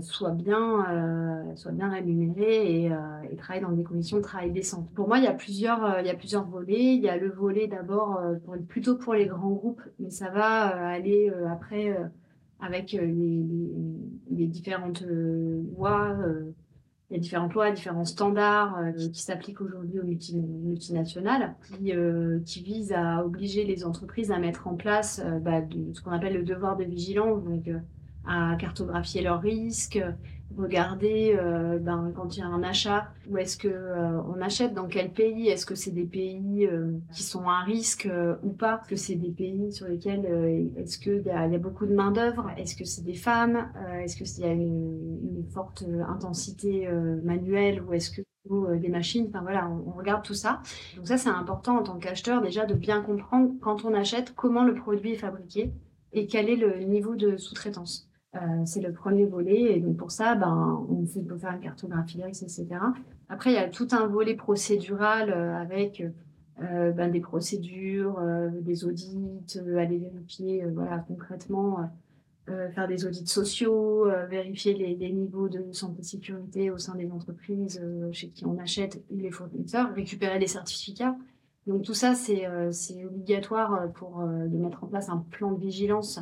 [0.00, 2.92] soient bien, soient bien rémunérés et,
[3.30, 4.88] et, travaillent dans des conditions de travail décentes.
[4.94, 6.94] Pour moi, il y a plusieurs, il y a plusieurs volets.
[6.94, 8.20] Il y a le volet d'abord
[8.68, 11.96] plutôt pour les grands groupes, mais ça va aller après
[12.64, 13.06] avec euh,
[14.30, 16.52] les, différentes euh, lois, euh,
[17.10, 18.76] différentes lois, différents standards
[19.12, 21.92] qui s'appliquent aujourd'hui aux multinationales, qui,
[22.44, 26.42] qui visent à obliger les entreprises à mettre en place bah, ce qu'on appelle le
[26.42, 27.44] devoir de vigilance,
[28.26, 29.98] à cartographier leurs risques,
[30.56, 34.74] regarder euh, ben, quand il y a un achat, où est-ce que euh, on achète,
[34.74, 38.08] dans quel pays, est-ce que c'est des pays euh, qui sont à risque
[38.42, 40.24] ou pas, est-ce que c'est des pays sur lesquels
[40.76, 43.68] est-ce qu'il y, a, y a beaucoup de main d'œuvre, est-ce que c'est des femmes,
[44.02, 46.88] est-ce que y a une, une forte intensité
[47.22, 48.22] manuelle ou est-ce que
[48.76, 50.60] des machines, enfin voilà, on, on, regarde tout ça.
[50.96, 54.64] Donc ça c'est important en tant qu'acheteur déjà de bien comprendre quand on achète comment
[54.64, 55.72] le produit est fabriqué
[56.12, 58.10] et quel est le niveau de sous-traitance.
[58.36, 59.76] Euh, c'est le premier volet.
[59.76, 62.66] Et donc pour ça, ben, on peut faire une cartographie etc.
[63.28, 66.02] Après, il y a tout un volet procédural euh, avec
[66.60, 68.20] euh, ben, des procédures,
[68.60, 71.90] des audits, aller vérifier voilà, concrètement,
[72.46, 77.10] faire des audits sociaux, vérifier les, les, niveaux de santé et sécurité au sein des
[77.10, 81.16] entreprises chez qui on achète les fournisseurs, récupérer des certificats.
[81.66, 82.46] Donc tout ça, c'est
[83.04, 86.20] obligatoire pour de mettre en place un plan de vigilance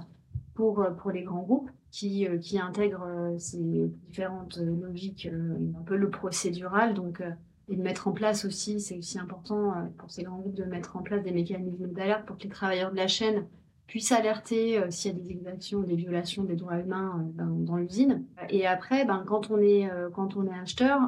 [0.55, 3.61] pour, pour les grands groupes qui, euh, qui intègre euh, ces
[4.07, 6.95] différentes euh, logiques, un peu le procédural.
[6.95, 7.23] Donc,
[7.69, 10.97] et de mettre en place aussi, c'est aussi important pour ces grands groupes de mettre
[10.97, 13.47] en place des mécanismes d'alerte pour que les travailleurs de la chaîne
[13.87, 18.25] puissent alerter s'il y a des exactions, des violations des droits humains dans, l'usine.
[18.51, 20.99] Et après, ben, quand, on est, quand on est acheteur,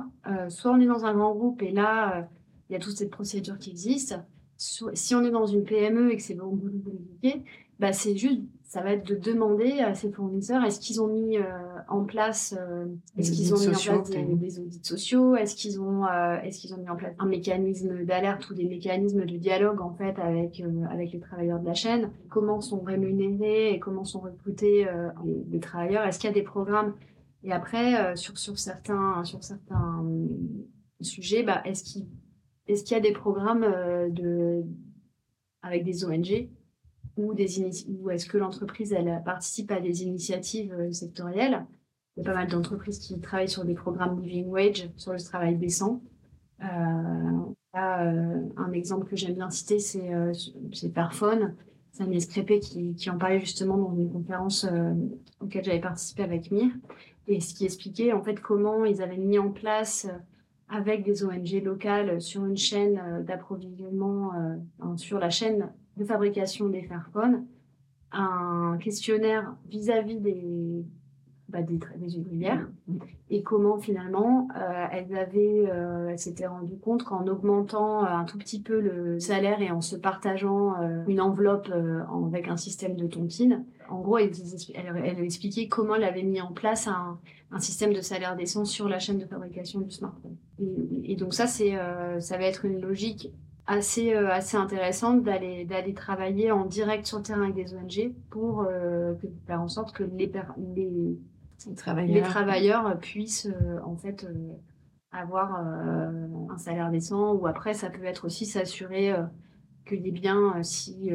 [0.48, 2.28] soit on est dans un grand groupe et là,
[2.70, 4.16] il y a toute cette procédure qui existe.
[4.56, 7.42] si on est dans une PME et que c'est beaucoup compliqué,
[7.92, 8.42] c'est juste
[8.74, 11.44] ça va être de demander à ces fournisseurs est-ce qu'ils ont mis euh,
[11.88, 16.04] en place euh, est-ce qu'ils ont mis en place des, audits sociaux est-ce qu'ils ont
[16.04, 19.80] euh, est-ce qu'ils ont mis en place un mécanisme d'alerte ou des mécanismes de dialogue
[19.80, 20.60] en fait avec
[20.90, 22.10] avec les travailleurs de la chaîne?
[22.28, 24.88] Comment sont rémunérés et comment sont recrutés
[25.52, 26.04] les, travailleurs?
[26.04, 26.94] Est-ce qu'il y a des programmes?
[27.44, 30.04] Et après sur sur certains sur certains
[31.00, 32.08] sujets bah est-ce qu'il
[32.66, 33.66] est-ce qu'il y a des programmes
[34.10, 34.64] de
[35.62, 36.48] avec des ONG
[37.16, 41.66] ou, ou est-ce que l'entreprise elle participe à des initiatives euh, sectorielles?
[42.16, 45.20] Il y a pas mal d'entreprises qui travaillent sur des programmes living wage, sur le
[45.20, 46.00] travail décent.
[46.62, 46.66] Euh,
[47.76, 50.32] euh, un exemple que j'aime bien citer, c'est euh.
[50.72, 54.66] C'est Agnès qui, qui en parlait justement dans une conférence
[55.38, 56.72] auquel j'avais participé avec Mir.
[57.28, 60.08] Et ce qui expliquait en fait comment ils avaient mis en place
[60.68, 64.32] avec des ONG locales sur une chaîne d'approvisionnement,
[64.96, 67.46] sur la chaîne de fabrication des Fairphone,
[68.12, 70.84] un questionnaire vis-à-vis des,
[71.48, 72.20] bah, des, des,
[73.30, 78.24] et comment finalement euh, elles avaient, euh, elles s'étaient rendues compte qu'en augmentant euh, un
[78.24, 81.70] tout petit peu le salaire et en se partageant euh, une enveloppe
[82.26, 84.32] avec un système de tontine, en gros, elle,
[84.74, 87.18] elle, expliquait comment elle avait mis en place un,
[87.52, 90.36] un système de salaire décent sur la chaîne de fabrication du smartphone.
[90.58, 91.78] Et, et donc ça, c'est,
[92.20, 93.30] ça va être une logique
[93.66, 98.66] assez, assez intéressante d'aller, d'aller travailler en direct sur le terrain avec des ONG pour
[99.46, 100.30] faire en sorte que les,
[100.74, 101.18] les,
[102.06, 102.98] les travailleurs.
[102.98, 103.48] puissent
[103.84, 104.26] en fait
[105.12, 109.14] avoir un salaire décent ou après ça peut être aussi s'assurer
[109.86, 111.10] qu'il y ait bien si,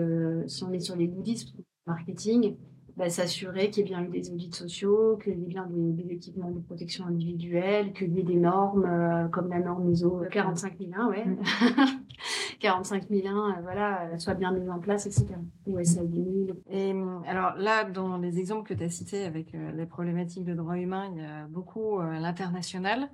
[0.47, 1.53] si on est sur les goodies
[1.85, 2.55] marketing
[2.99, 6.11] bah, s'assurer qu'il y ait bien eu des audits sociaux, qu'il y ait bien des,
[6.11, 11.07] équipements de protection individuelle, qu'il y ait des normes euh, comme la norme ISO 45001,
[11.07, 11.25] ouais.
[12.59, 13.35] 45001, mm.
[13.35, 15.27] euh, voilà, soient bien mises en place, etc.
[15.67, 15.79] Ou
[16.69, 16.93] Et
[17.27, 20.77] alors là, dans les exemples que tu as cités avec euh, les problématiques de droits
[20.77, 23.09] humains, il y a beaucoup à l'international.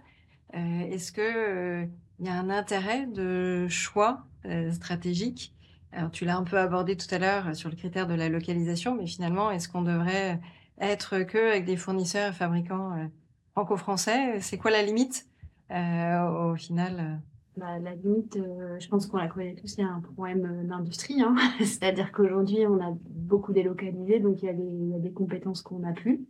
[0.54, 1.86] Est-ce que
[2.20, 4.24] il y a un intérêt de choix
[4.72, 5.56] stratégique
[5.96, 8.28] alors, tu l'as un peu abordé tout à l'heure euh, sur le critère de la
[8.28, 10.42] localisation, mais finalement, est-ce qu'on devrait
[10.80, 13.06] être que avec des fournisseurs et fabricants euh,
[13.54, 14.42] franco-français?
[14.42, 15.26] C'est quoi la limite
[15.72, 17.22] euh, au final
[17.58, 18.38] bah, La limite,
[18.80, 21.22] je pense qu'on la connaît tous, il y a un problème d'industrie.
[21.22, 21.36] Hein.
[21.60, 24.54] C'est-à-dire qu'aujourd'hui, on a beaucoup délocalisé, donc il y a
[25.00, 26.26] des, compétences qu'on n'a plus.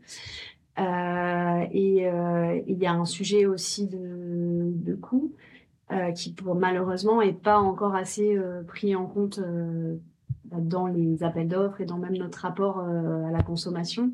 [0.78, 2.08] et
[2.68, 5.32] il y a un sujet aussi de, de coût.
[5.92, 9.98] Euh, qui pour, malheureusement est pas encore assez euh, pris en compte euh,
[10.44, 14.12] dans les appels d'offres et dans même notre rapport à la consommation.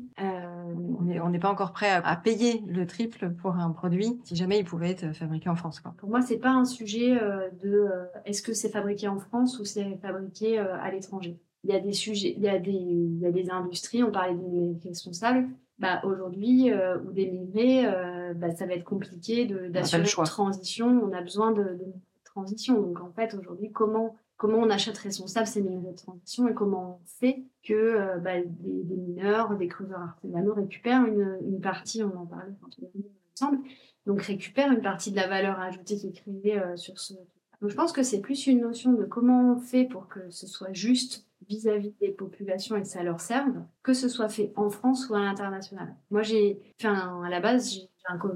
[0.74, 4.64] On n'est pas encore prêt à, payer le triple pour un produit si jamais il
[4.64, 5.80] pouvait être fabriqué en France.
[5.80, 5.94] Quoi.
[5.98, 7.18] Pour moi, c'est pas un sujet
[7.62, 7.88] de
[8.24, 11.38] est-ce que c'est fabriqué en France ou c'est fabriqué à l'étranger.
[11.64, 14.10] Il y a des sujets, il y a des, il y a des industries, on
[14.10, 15.48] parlait des responsables,
[15.82, 20.86] bah, aujourd'hui, euh, ou d'émigrer, euh, bah, ça va être compliqué d'assurer une transition.
[20.86, 21.92] On a besoin de, de
[22.24, 22.80] transition.
[22.80, 26.98] Donc en fait, aujourd'hui, comment comment on achète responsable ces mineurs de transition et comment
[27.00, 32.18] on fait que euh, bah, des, mineurs, des creuseurs artisanaux récupèrent une, une partie, on
[32.18, 33.02] en parlait quand on
[33.34, 33.62] ensemble,
[34.04, 37.14] donc récupèrent une partie de la valeur ajoutée qui est créée euh, sur ce.
[37.60, 40.48] Donc je pense que c'est plus une notion de comment on fait pour que ce
[40.48, 44.70] soit juste vis-à-vis des populations et que ça leur serve, que ce soit fait en
[44.70, 45.94] France ou à l'international.
[46.10, 47.88] Moi, j'ai, enfin, à la base,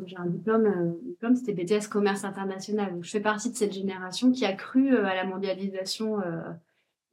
[0.06, 2.92] j'ai un, un, diplôme, euh, diplôme c'était BTS Commerce International.
[2.92, 6.52] Donc, je fais partie de cette génération qui a cru euh, à la mondialisation euh,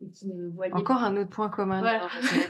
[0.01, 1.81] et qui ne voyait Encore un autre point commun.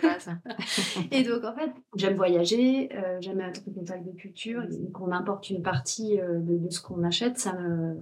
[0.01, 0.33] pas ça.
[1.11, 2.89] et donc, en fait, j'aime voyager,
[3.19, 4.63] j'aime être en contact des cultures.
[4.63, 8.01] Et qu'on importe une partie de, de, ce qu'on achète, ça me...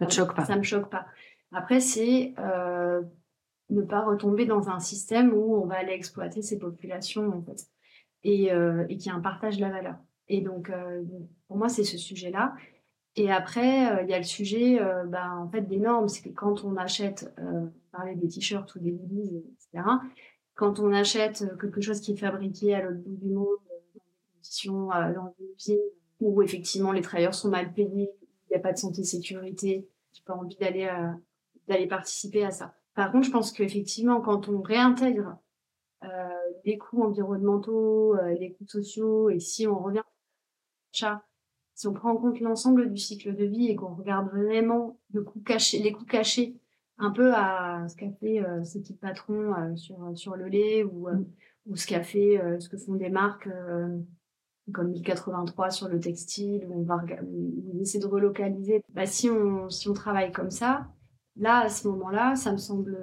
[0.00, 0.44] Ça te choque pas.
[0.44, 1.06] Ça me choque pas.
[1.52, 2.34] Après, c'est
[3.70, 7.66] ne pas retomber dans un système où on va aller exploiter ces populations en fait
[8.22, 9.96] et, et qu'il y a un partage de la valeur.
[10.28, 11.02] Et donc euh,
[11.48, 12.54] pour moi c'est ce sujet-là.
[13.16, 16.34] Et après euh, il y a le sujet ben, en fait des normes, c'est que
[16.34, 19.84] quand on achète, on parlait des t-shirts ou des hoodies, etc.
[20.54, 24.00] Quand on achète quelque chose qui est fabriqué à l'autre bout du monde dans des
[24.32, 25.80] conditions dans une ville
[26.20, 28.10] où effectivement les travailleurs sont mal payés,
[28.46, 30.88] il n'y a pas de santé sécurité, j'ai pas envie d'aller
[31.68, 32.74] d'aller participer à ça.
[32.94, 35.36] Par contre, je pense qu'effectivement, quand on réintègre
[36.04, 36.08] euh,
[36.64, 40.02] les coûts environnementaux, euh, les coûts sociaux, et si on revient
[41.74, 45.22] si on prend en compte l'ensemble du cycle de vie et qu'on regarde vraiment le
[45.22, 46.56] coût caché, les coûts cachés,
[46.98, 50.84] un peu à ce qu'a fait euh, ce petit patron euh, sur sur le lait
[50.84, 51.16] ou euh,
[51.66, 53.48] ou ce qu'a fait ce que font des marques
[54.72, 57.02] comme 1083 sur le textile où on va
[57.80, 58.82] essayer de relocaliser.
[58.90, 60.86] Bah, si on si on travaille comme ça,
[61.36, 62.96] Là, à ce moment-là, ça me semble,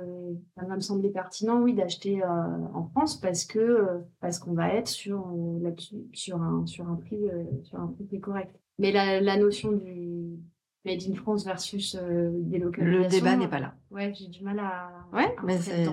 [0.56, 2.28] ça me semblait pertinent, oui, d'acheter euh,
[2.74, 5.72] en France parce que euh, parce qu'on va être sur euh,
[6.14, 7.26] sur un sur un prix
[7.64, 8.56] sur un prix qui est correct.
[8.80, 10.40] Mais la, la notion du
[10.86, 13.04] made in France versus des localisations.
[13.04, 13.76] Le débat n'est pas là.
[13.92, 14.92] Ouais, j'ai du mal à.
[15.12, 15.88] Ouais, mais c'est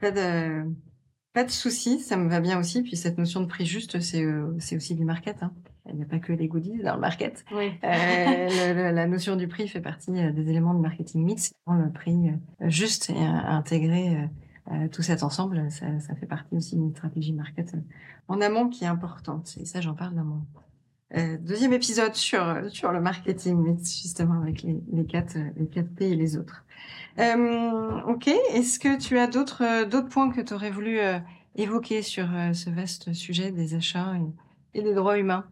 [0.00, 0.64] pas de
[1.32, 2.82] pas de souci, ça me va bien aussi.
[2.82, 4.26] Puis cette notion de prix juste, c'est
[4.58, 5.42] c'est aussi du market.
[5.42, 5.52] Hein
[5.88, 7.44] il n'y a pas que les goodies dans le market.
[7.52, 7.72] Oui.
[7.84, 11.52] Euh, la notion du prix fait partie euh, des éléments de marketing mix.
[11.66, 14.28] Le prix euh, juste et intégrer
[14.92, 17.74] tout cet ensemble, ça, ça, fait partie aussi d'une stratégie market
[18.28, 19.56] en amont qui est importante.
[19.60, 20.42] Et ça, j'en parle dans mon
[21.40, 26.10] deuxième épisode sur sur le marketing mix, justement avec les, les quatre les quatre P
[26.10, 26.64] et les autres.
[27.18, 28.28] ok.
[28.54, 31.00] Est-ce que tu as d'autres d'autres points que tu aurais voulu
[31.56, 34.14] évoquer sur ce vaste sujet des achats
[34.74, 35.46] et, et des droits humains?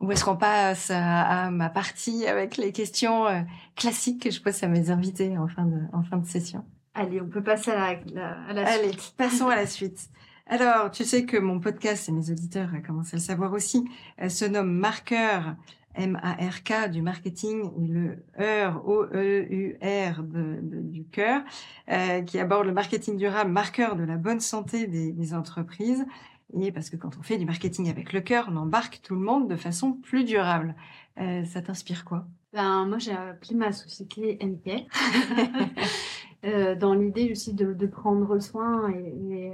[0.00, 3.40] Ou est-ce qu'on passe à, ma partie avec les questions euh,
[3.76, 6.64] classiques que je pose à mes invités en fin de, en fin de session?
[6.94, 10.08] Allez, on peut passer à la, à la Allez, passons à la suite.
[10.48, 13.84] Alors, tu sais que mon podcast, et mes auditeurs commencent à le savoir aussi,
[14.22, 15.56] euh, se nomme Marqueur,
[15.96, 21.42] M-A-R-K, du marketing, et le EUR, O-E-U-R du cœur,
[21.90, 26.06] euh, qui aborde le marketing durable, marqueur de la bonne santé des, des entreprises.
[26.54, 29.20] Et parce que quand on fait du marketing avec le cœur, on embarque tout le
[29.20, 30.76] monde de façon plus durable.
[31.18, 32.28] Euh, ça t'inspire quoi?
[32.52, 34.38] Ben, Moi, j'ai appelé ma société
[36.42, 36.78] NK.
[36.78, 39.52] dans l'idée aussi de, de, prendre soin et,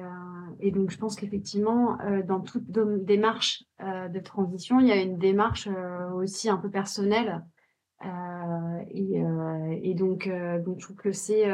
[0.60, 2.70] et, donc je pense qu'effectivement dans toute
[3.04, 5.68] démarche de transition il y a une démarche
[6.14, 7.44] aussi un peu personnelle
[8.90, 9.22] et,
[9.82, 10.28] et, donc,
[10.64, 11.44] donc je trouve que c'est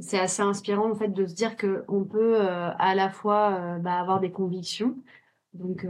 [0.00, 4.00] c'est assez inspirant en fait de se dire que on peut à la fois bah,
[4.00, 4.96] avoir des convictions
[5.54, 5.86] donc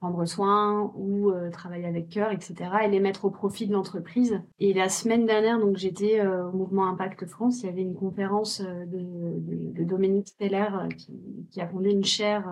[0.00, 2.54] prendre soin ou euh, travailler avec cœur, etc.
[2.84, 4.40] et les mettre au profit de l'entreprise.
[4.60, 7.96] Et la semaine dernière, donc j'étais euh, au mouvement Impact France, il y avait une
[7.96, 8.98] conférence euh, de,
[9.40, 11.12] de, de, Dominique Steller qui,
[11.50, 12.46] qui, a fondé une chaire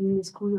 [0.00, 0.58] UNESCO,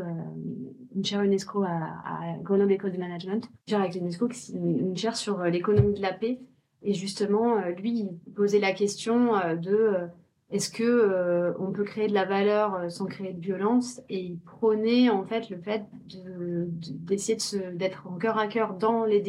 [0.94, 5.16] une chaire UNESCO à, à Grenoble École de Management, une chaire avec l'UNESCO, une chaire
[5.16, 6.40] sur l'économie de la paix.
[6.82, 10.08] Et justement, lui, il posait la question de
[10.50, 14.00] est-ce que euh, on peut créer de la valeur euh, sans créer de violence?
[14.08, 19.04] Et il prônait en fait le fait d'essayer de, d'être en cœur à cœur dans
[19.04, 19.22] les,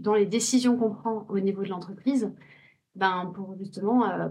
[0.00, 2.32] dans les décisions qu'on prend au niveau de l'entreprise,
[2.94, 4.28] ben pour justement euh,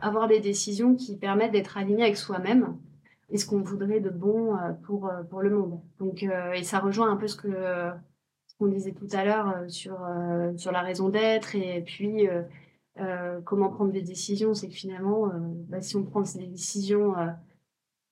[0.00, 2.78] avoir des décisions qui permettent d'être alignées avec soi-même
[3.28, 5.80] et ce qu'on voudrait de bon pour pour le monde.
[5.98, 9.98] Donc et ça rejoint un peu ce que ce qu'on disait tout à l'heure sur
[10.56, 12.26] sur la raison d'être et puis
[13.00, 15.38] euh, comment prendre des décisions, c'est que finalement, euh,
[15.68, 17.26] bah, si on prend des décisions euh,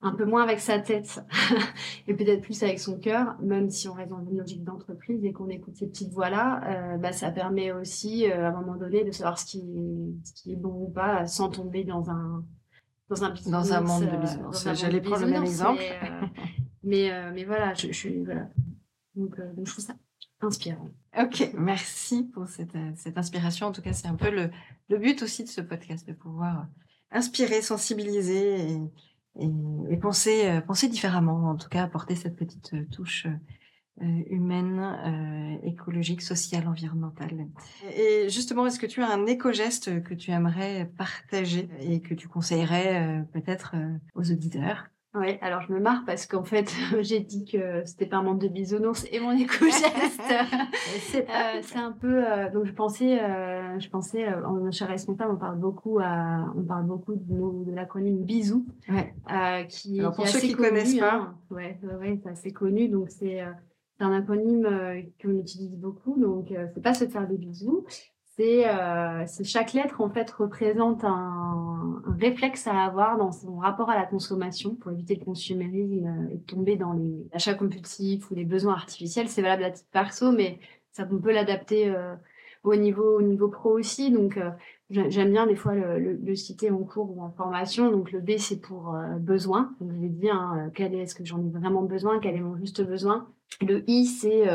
[0.01, 1.23] un peu moins avec sa tête
[2.09, 5.33] et peut-être plus avec son cœur, même si on reste dans une logique d'entreprise et
[5.33, 9.39] qu'on écoute ces petites voix-là, bah, ça permet aussi à un moment donné de savoir
[9.39, 12.45] ce qui, est, ce qui est bon ou pas sans tomber dans un
[13.09, 14.69] dans un business, dans un monde de business.
[14.75, 15.83] J'allais prendre le même exemple.
[16.85, 18.49] Mais, mais, voilà, je, je voilà.
[19.17, 19.95] Donc, donc je trouve ça
[20.41, 20.89] inspirant.
[21.19, 23.67] Ok, merci pour cette, euh, cette inspiration.
[23.67, 24.51] En tout cas, c'est un peu le,
[24.89, 26.67] le, but aussi de ce podcast, de pouvoir
[27.11, 28.81] inspirer, sensibiliser et,
[29.39, 29.51] et,
[29.91, 33.27] et penser, euh, penser différemment, en tout cas apporter cette petite euh, touche
[34.01, 37.49] humaine, euh, écologique, sociale, environnementale.
[37.97, 42.29] Et justement, est-ce que tu as un éco-geste que tu aimerais partager et que tu
[42.29, 43.75] conseillerais peut-être
[44.15, 44.87] aux auditeurs?
[45.19, 48.41] Oui, alors je me marre parce qu'en fait, j'ai dit que c'était pas un monde
[48.41, 50.21] de bisounours et mon éco-geste.
[51.15, 52.25] Euh, c'est un peu.
[52.25, 56.63] Euh, donc je pensais, euh, je pensais en chez responsable, on parle beaucoup, à, on
[56.63, 59.15] parle beaucoup de, de l'acronyme bisou, ouais.
[59.69, 61.39] qui, alors, pour qui ceux qui connu, connaissent pas, hein.
[61.51, 62.89] ouais, ouais, c'est assez connu.
[62.89, 63.41] Donc c'est
[64.01, 64.69] un acronyme
[65.23, 66.19] qu'on utilise beaucoup.
[66.19, 67.85] Donc c'est pas se faire des bisous,
[68.41, 73.97] euh, c'est chaque lettre en fait représente un, réflexe à avoir dans son rapport à
[73.97, 78.45] la consommation pour éviter le consumérisme euh, et tomber dans les achats compulsifs ou les
[78.45, 79.29] besoins artificiels.
[79.29, 80.61] C'est valable à titre perso, mais
[80.93, 82.15] ça on peut l'adapter euh,
[82.63, 84.13] au niveau au niveau pro aussi.
[84.13, 84.39] Donc
[84.91, 87.91] j'aime bien des fois le, citer en cours ou en formation.
[87.91, 89.75] Donc le B c'est pour besoin.
[89.81, 92.41] Donc je vais dire hein, quel est ce que j'en ai vraiment besoin, quel est
[92.41, 93.27] mon juste besoin.
[93.63, 94.47] Le I c'est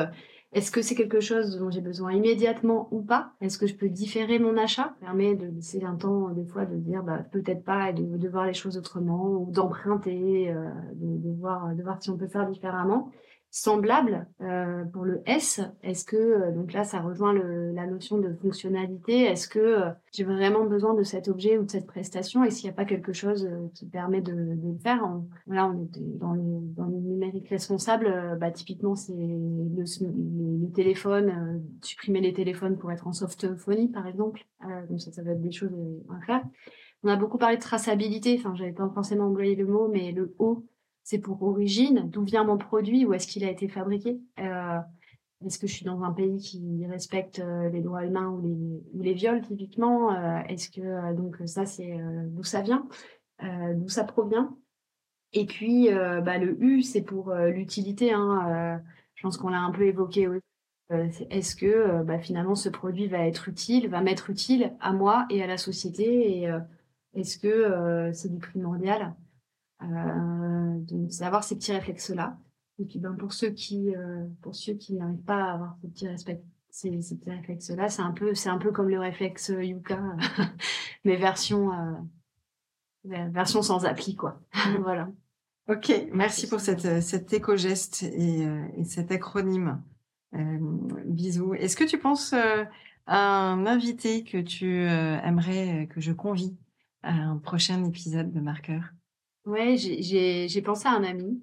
[0.53, 3.31] est-ce que c'est quelque chose dont j'ai besoin immédiatement ou pas?
[3.41, 4.93] Est-ce que je peux différer mon achat?
[4.99, 8.29] Ça permet de laisser un temps des fois de dire bah, peut-être pas et de,
[8.29, 12.47] voir les choses autrement ou d'emprunter, euh, de, voir, de voir si on peut faire
[12.47, 13.11] différemment
[13.55, 18.17] semblable euh, pour le S Est-ce que euh, donc là ça rejoint le, la notion
[18.17, 22.43] de fonctionnalité Est-ce que euh, j'ai vraiment besoin de cet objet ou de cette prestation?
[22.43, 25.27] Est-ce qu'il n'y a pas quelque chose euh, qui permet de, de le faire en,
[25.45, 26.41] Là on est dans le,
[26.75, 28.39] dans le numérique responsable.
[28.39, 34.47] bah, typiquement c'est le, le, téléphone, supprimer les téléphones pour être en softphonie par exemple.
[34.89, 35.69] donc ça ça va être des choses
[36.09, 36.43] à faire.
[37.03, 38.35] On a beaucoup parlé de traçabilité.
[38.39, 40.65] Enfin j'avais pas forcément employé le mot, mais le O
[41.03, 44.19] c'est pour origine, d'où vient mon produit, où est-ce qu'il a été fabriqué.
[44.39, 44.79] Euh,
[45.45, 49.13] est-ce que je suis dans un pays qui respecte euh, les droits humains ou les,
[49.13, 52.87] viols typiquement euh, Est-ce que donc ça c'est d'où ça vient,
[53.41, 54.57] d'où ça provient
[55.33, 58.13] Et puis bah, le U c'est pour l'utilité.
[58.13, 58.81] Hein,
[59.15, 60.41] je pense qu'on l'a un peu évoqué aussi.
[61.29, 65.43] Est-ce que bah, finalement ce produit va être utile, va m'être utile à moi et
[65.43, 66.49] à la société Et
[67.15, 69.13] est-ce que c'est du primordial?
[69.91, 72.37] Euh, donc, c'est avoir ces petits réflexes-là.
[72.79, 75.87] Et puis, ben, pour ceux qui, euh, pour ceux qui n'arrivent pas à avoir ces
[75.89, 79.51] petits, respect, ces, ces petits réflexes-là, c'est un peu, c'est un peu comme le réflexe
[79.55, 80.01] Yuka,
[81.05, 84.39] mais version, euh, version sans appli, quoi.
[84.81, 85.09] voilà.
[85.69, 89.81] Ok, merci pour cette, cet éco-geste et, euh, et, cet acronyme.
[90.33, 90.57] Euh,
[91.05, 91.53] bisous.
[91.53, 92.65] Est-ce que tu penses euh,
[93.05, 96.57] à un invité que tu aimerais que je convie
[97.01, 98.83] à un prochain épisode de Marqueur?
[99.45, 101.41] Ouais, j'ai pensé à un ami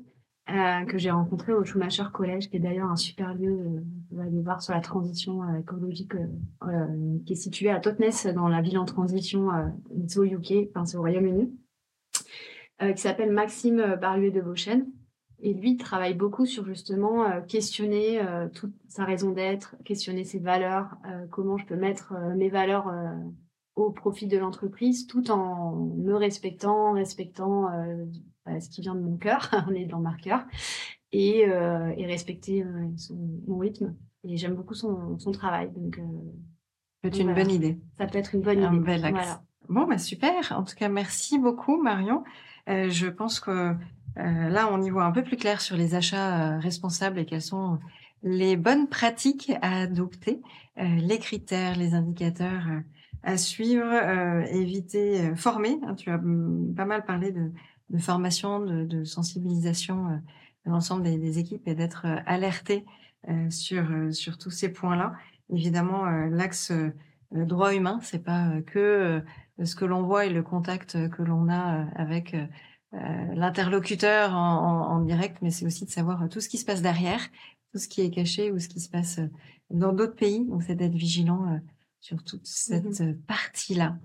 [0.48, 3.80] euh, que j'ai rencontré au Schumacher College, qui est d'ailleurs un super lieu, euh,
[4.12, 8.48] on aller voir sur la transition euh, écologique, euh, qui est situé à Totnes, dans
[8.48, 9.66] la ville en transition, euh,
[10.08, 11.52] c'est au UK, enfin c'est au Royaume-Uni,
[12.80, 14.86] qui s'appelle Maxime Barluet de Beauchesne.
[15.42, 18.22] Et lui travaille beaucoup sur justement questionner
[18.54, 20.96] toute sa raison d'être, questionner ses valeurs,
[21.30, 22.90] comment je peux mettre mes valeurs
[23.86, 27.68] au profit de l'entreprise tout en me respectant, respectant
[28.46, 30.44] bah, ce qui vient de mon cœur, on est dans marqueur,
[31.12, 32.64] et, et respecter
[32.96, 33.16] son,
[33.46, 33.94] mon rythme.
[34.24, 35.70] Et j'aime beaucoup son, son, travail.
[35.74, 36.00] Donc,
[37.02, 37.78] c'est une bonne idée.
[37.98, 38.84] Ça peut être une bonne Un idée.
[38.84, 39.14] bel axe.
[39.14, 39.42] Voilà.
[39.68, 40.52] Bon, bah super.
[40.52, 42.24] En tout cas, merci beaucoup, Marion.
[42.68, 43.74] Euh, je pense que
[44.18, 47.24] euh, là, on y voit un peu plus clair sur les achats euh, responsables et
[47.24, 47.78] quelles sont
[48.22, 50.40] les bonnes pratiques à adopter,
[50.78, 52.80] euh, les critères, les indicateurs euh,
[53.22, 55.78] à suivre, euh, éviter, former.
[55.84, 57.50] Hein, tu as mm, pas mal parlé de,
[57.90, 60.20] de formation, de, de sensibilisation
[60.66, 62.84] de l'ensemble des, des, équipes et d'être alerté
[63.50, 65.14] sur, sur tous ces points-là.
[65.50, 66.72] Évidemment, l'axe
[67.32, 69.22] droit humain, c'est pas que
[69.62, 72.36] ce que l'on voit et le contact que l'on a avec
[72.92, 76.82] l'interlocuteur en, en, en, direct, mais c'est aussi de savoir tout ce qui se passe
[76.82, 77.20] derrière,
[77.72, 79.20] tout ce qui est caché ou ce qui se passe
[79.70, 80.44] dans d'autres pays.
[80.46, 81.60] Donc, c'est d'être vigilant
[82.00, 83.20] sur toute cette Mhm.
[83.22, 83.98] partie-là.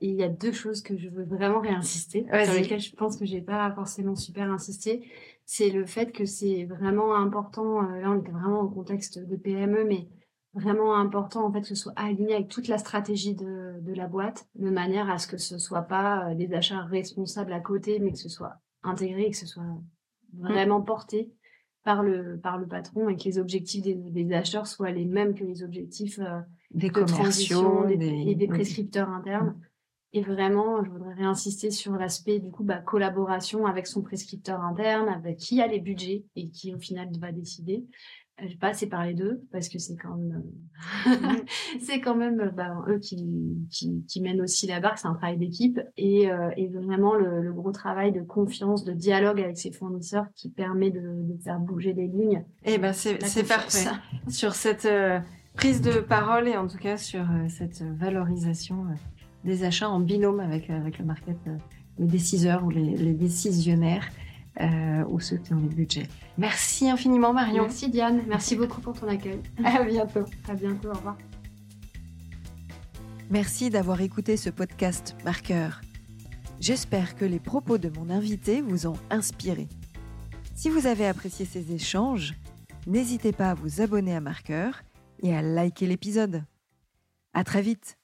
[0.00, 3.16] Et il y a deux choses que je veux vraiment réinsister, sur lesquelles je pense
[3.16, 5.08] que j'ai pas forcément super insisté.
[5.46, 9.36] C'est le fait que c'est vraiment important, euh, là on était vraiment au contexte de
[9.36, 10.08] PME, mais
[10.54, 14.08] vraiment important en fait que ce soit aligné avec toute la stratégie de, de la
[14.08, 18.00] boîte, de manière à ce que ce soit pas euh, des achats responsables à côté,
[18.00, 19.64] mais que ce soit intégré, que ce soit
[20.32, 21.32] vraiment porté
[21.84, 25.34] par le, par le patron et que les objectifs des, des acheteurs soient les mêmes
[25.34, 28.30] que les objectifs euh, Des de transition commerciaux, des- des...
[28.30, 29.56] et des prescripteurs internes.
[30.14, 35.08] Et vraiment, je voudrais réinsister sur l'aspect du coup bah, collaboration avec son prescripteur interne,
[35.08, 37.86] avec qui a les budgets et qui au final va décider.
[38.40, 40.42] Euh, J'ai pas parlé d'eux parce que c'est quand même,
[41.06, 41.10] euh,
[41.80, 43.26] c'est quand même euh, bah, eux qui,
[43.70, 44.98] qui, qui mènent aussi la barque.
[44.98, 48.92] C'est un travail d'équipe et, euh, et vraiment le, le gros travail de confiance, de
[48.92, 52.44] dialogue avec ses fournisseurs qui permet de, de faire bouger les lignes.
[52.64, 53.90] Eh ben, c'est parfait.
[54.28, 55.20] Sur cette euh,
[55.54, 58.86] prise de parole et en tout cas sur euh, cette valorisation
[59.44, 61.36] des achats en binôme avec, avec le market,
[61.98, 64.08] les déciseurs ou les, les décisionnaires
[64.60, 66.08] euh, ou ceux qui ont les budgets.
[66.38, 67.64] Merci infiniment, Marion.
[67.64, 69.40] Merci Diane, merci beaucoup pour ton accueil.
[69.64, 70.24] À bientôt.
[70.48, 71.16] À bientôt, au revoir.
[73.30, 75.80] Merci d'avoir écouté ce podcast Marqueur.
[76.60, 79.68] J'espère que les propos de mon invité vous ont inspiré.
[80.54, 82.34] Si vous avez apprécié ces échanges,
[82.86, 84.82] n'hésitez pas à vous abonner à Marqueur
[85.22, 86.44] et à liker l'épisode.
[87.32, 87.96] À très vite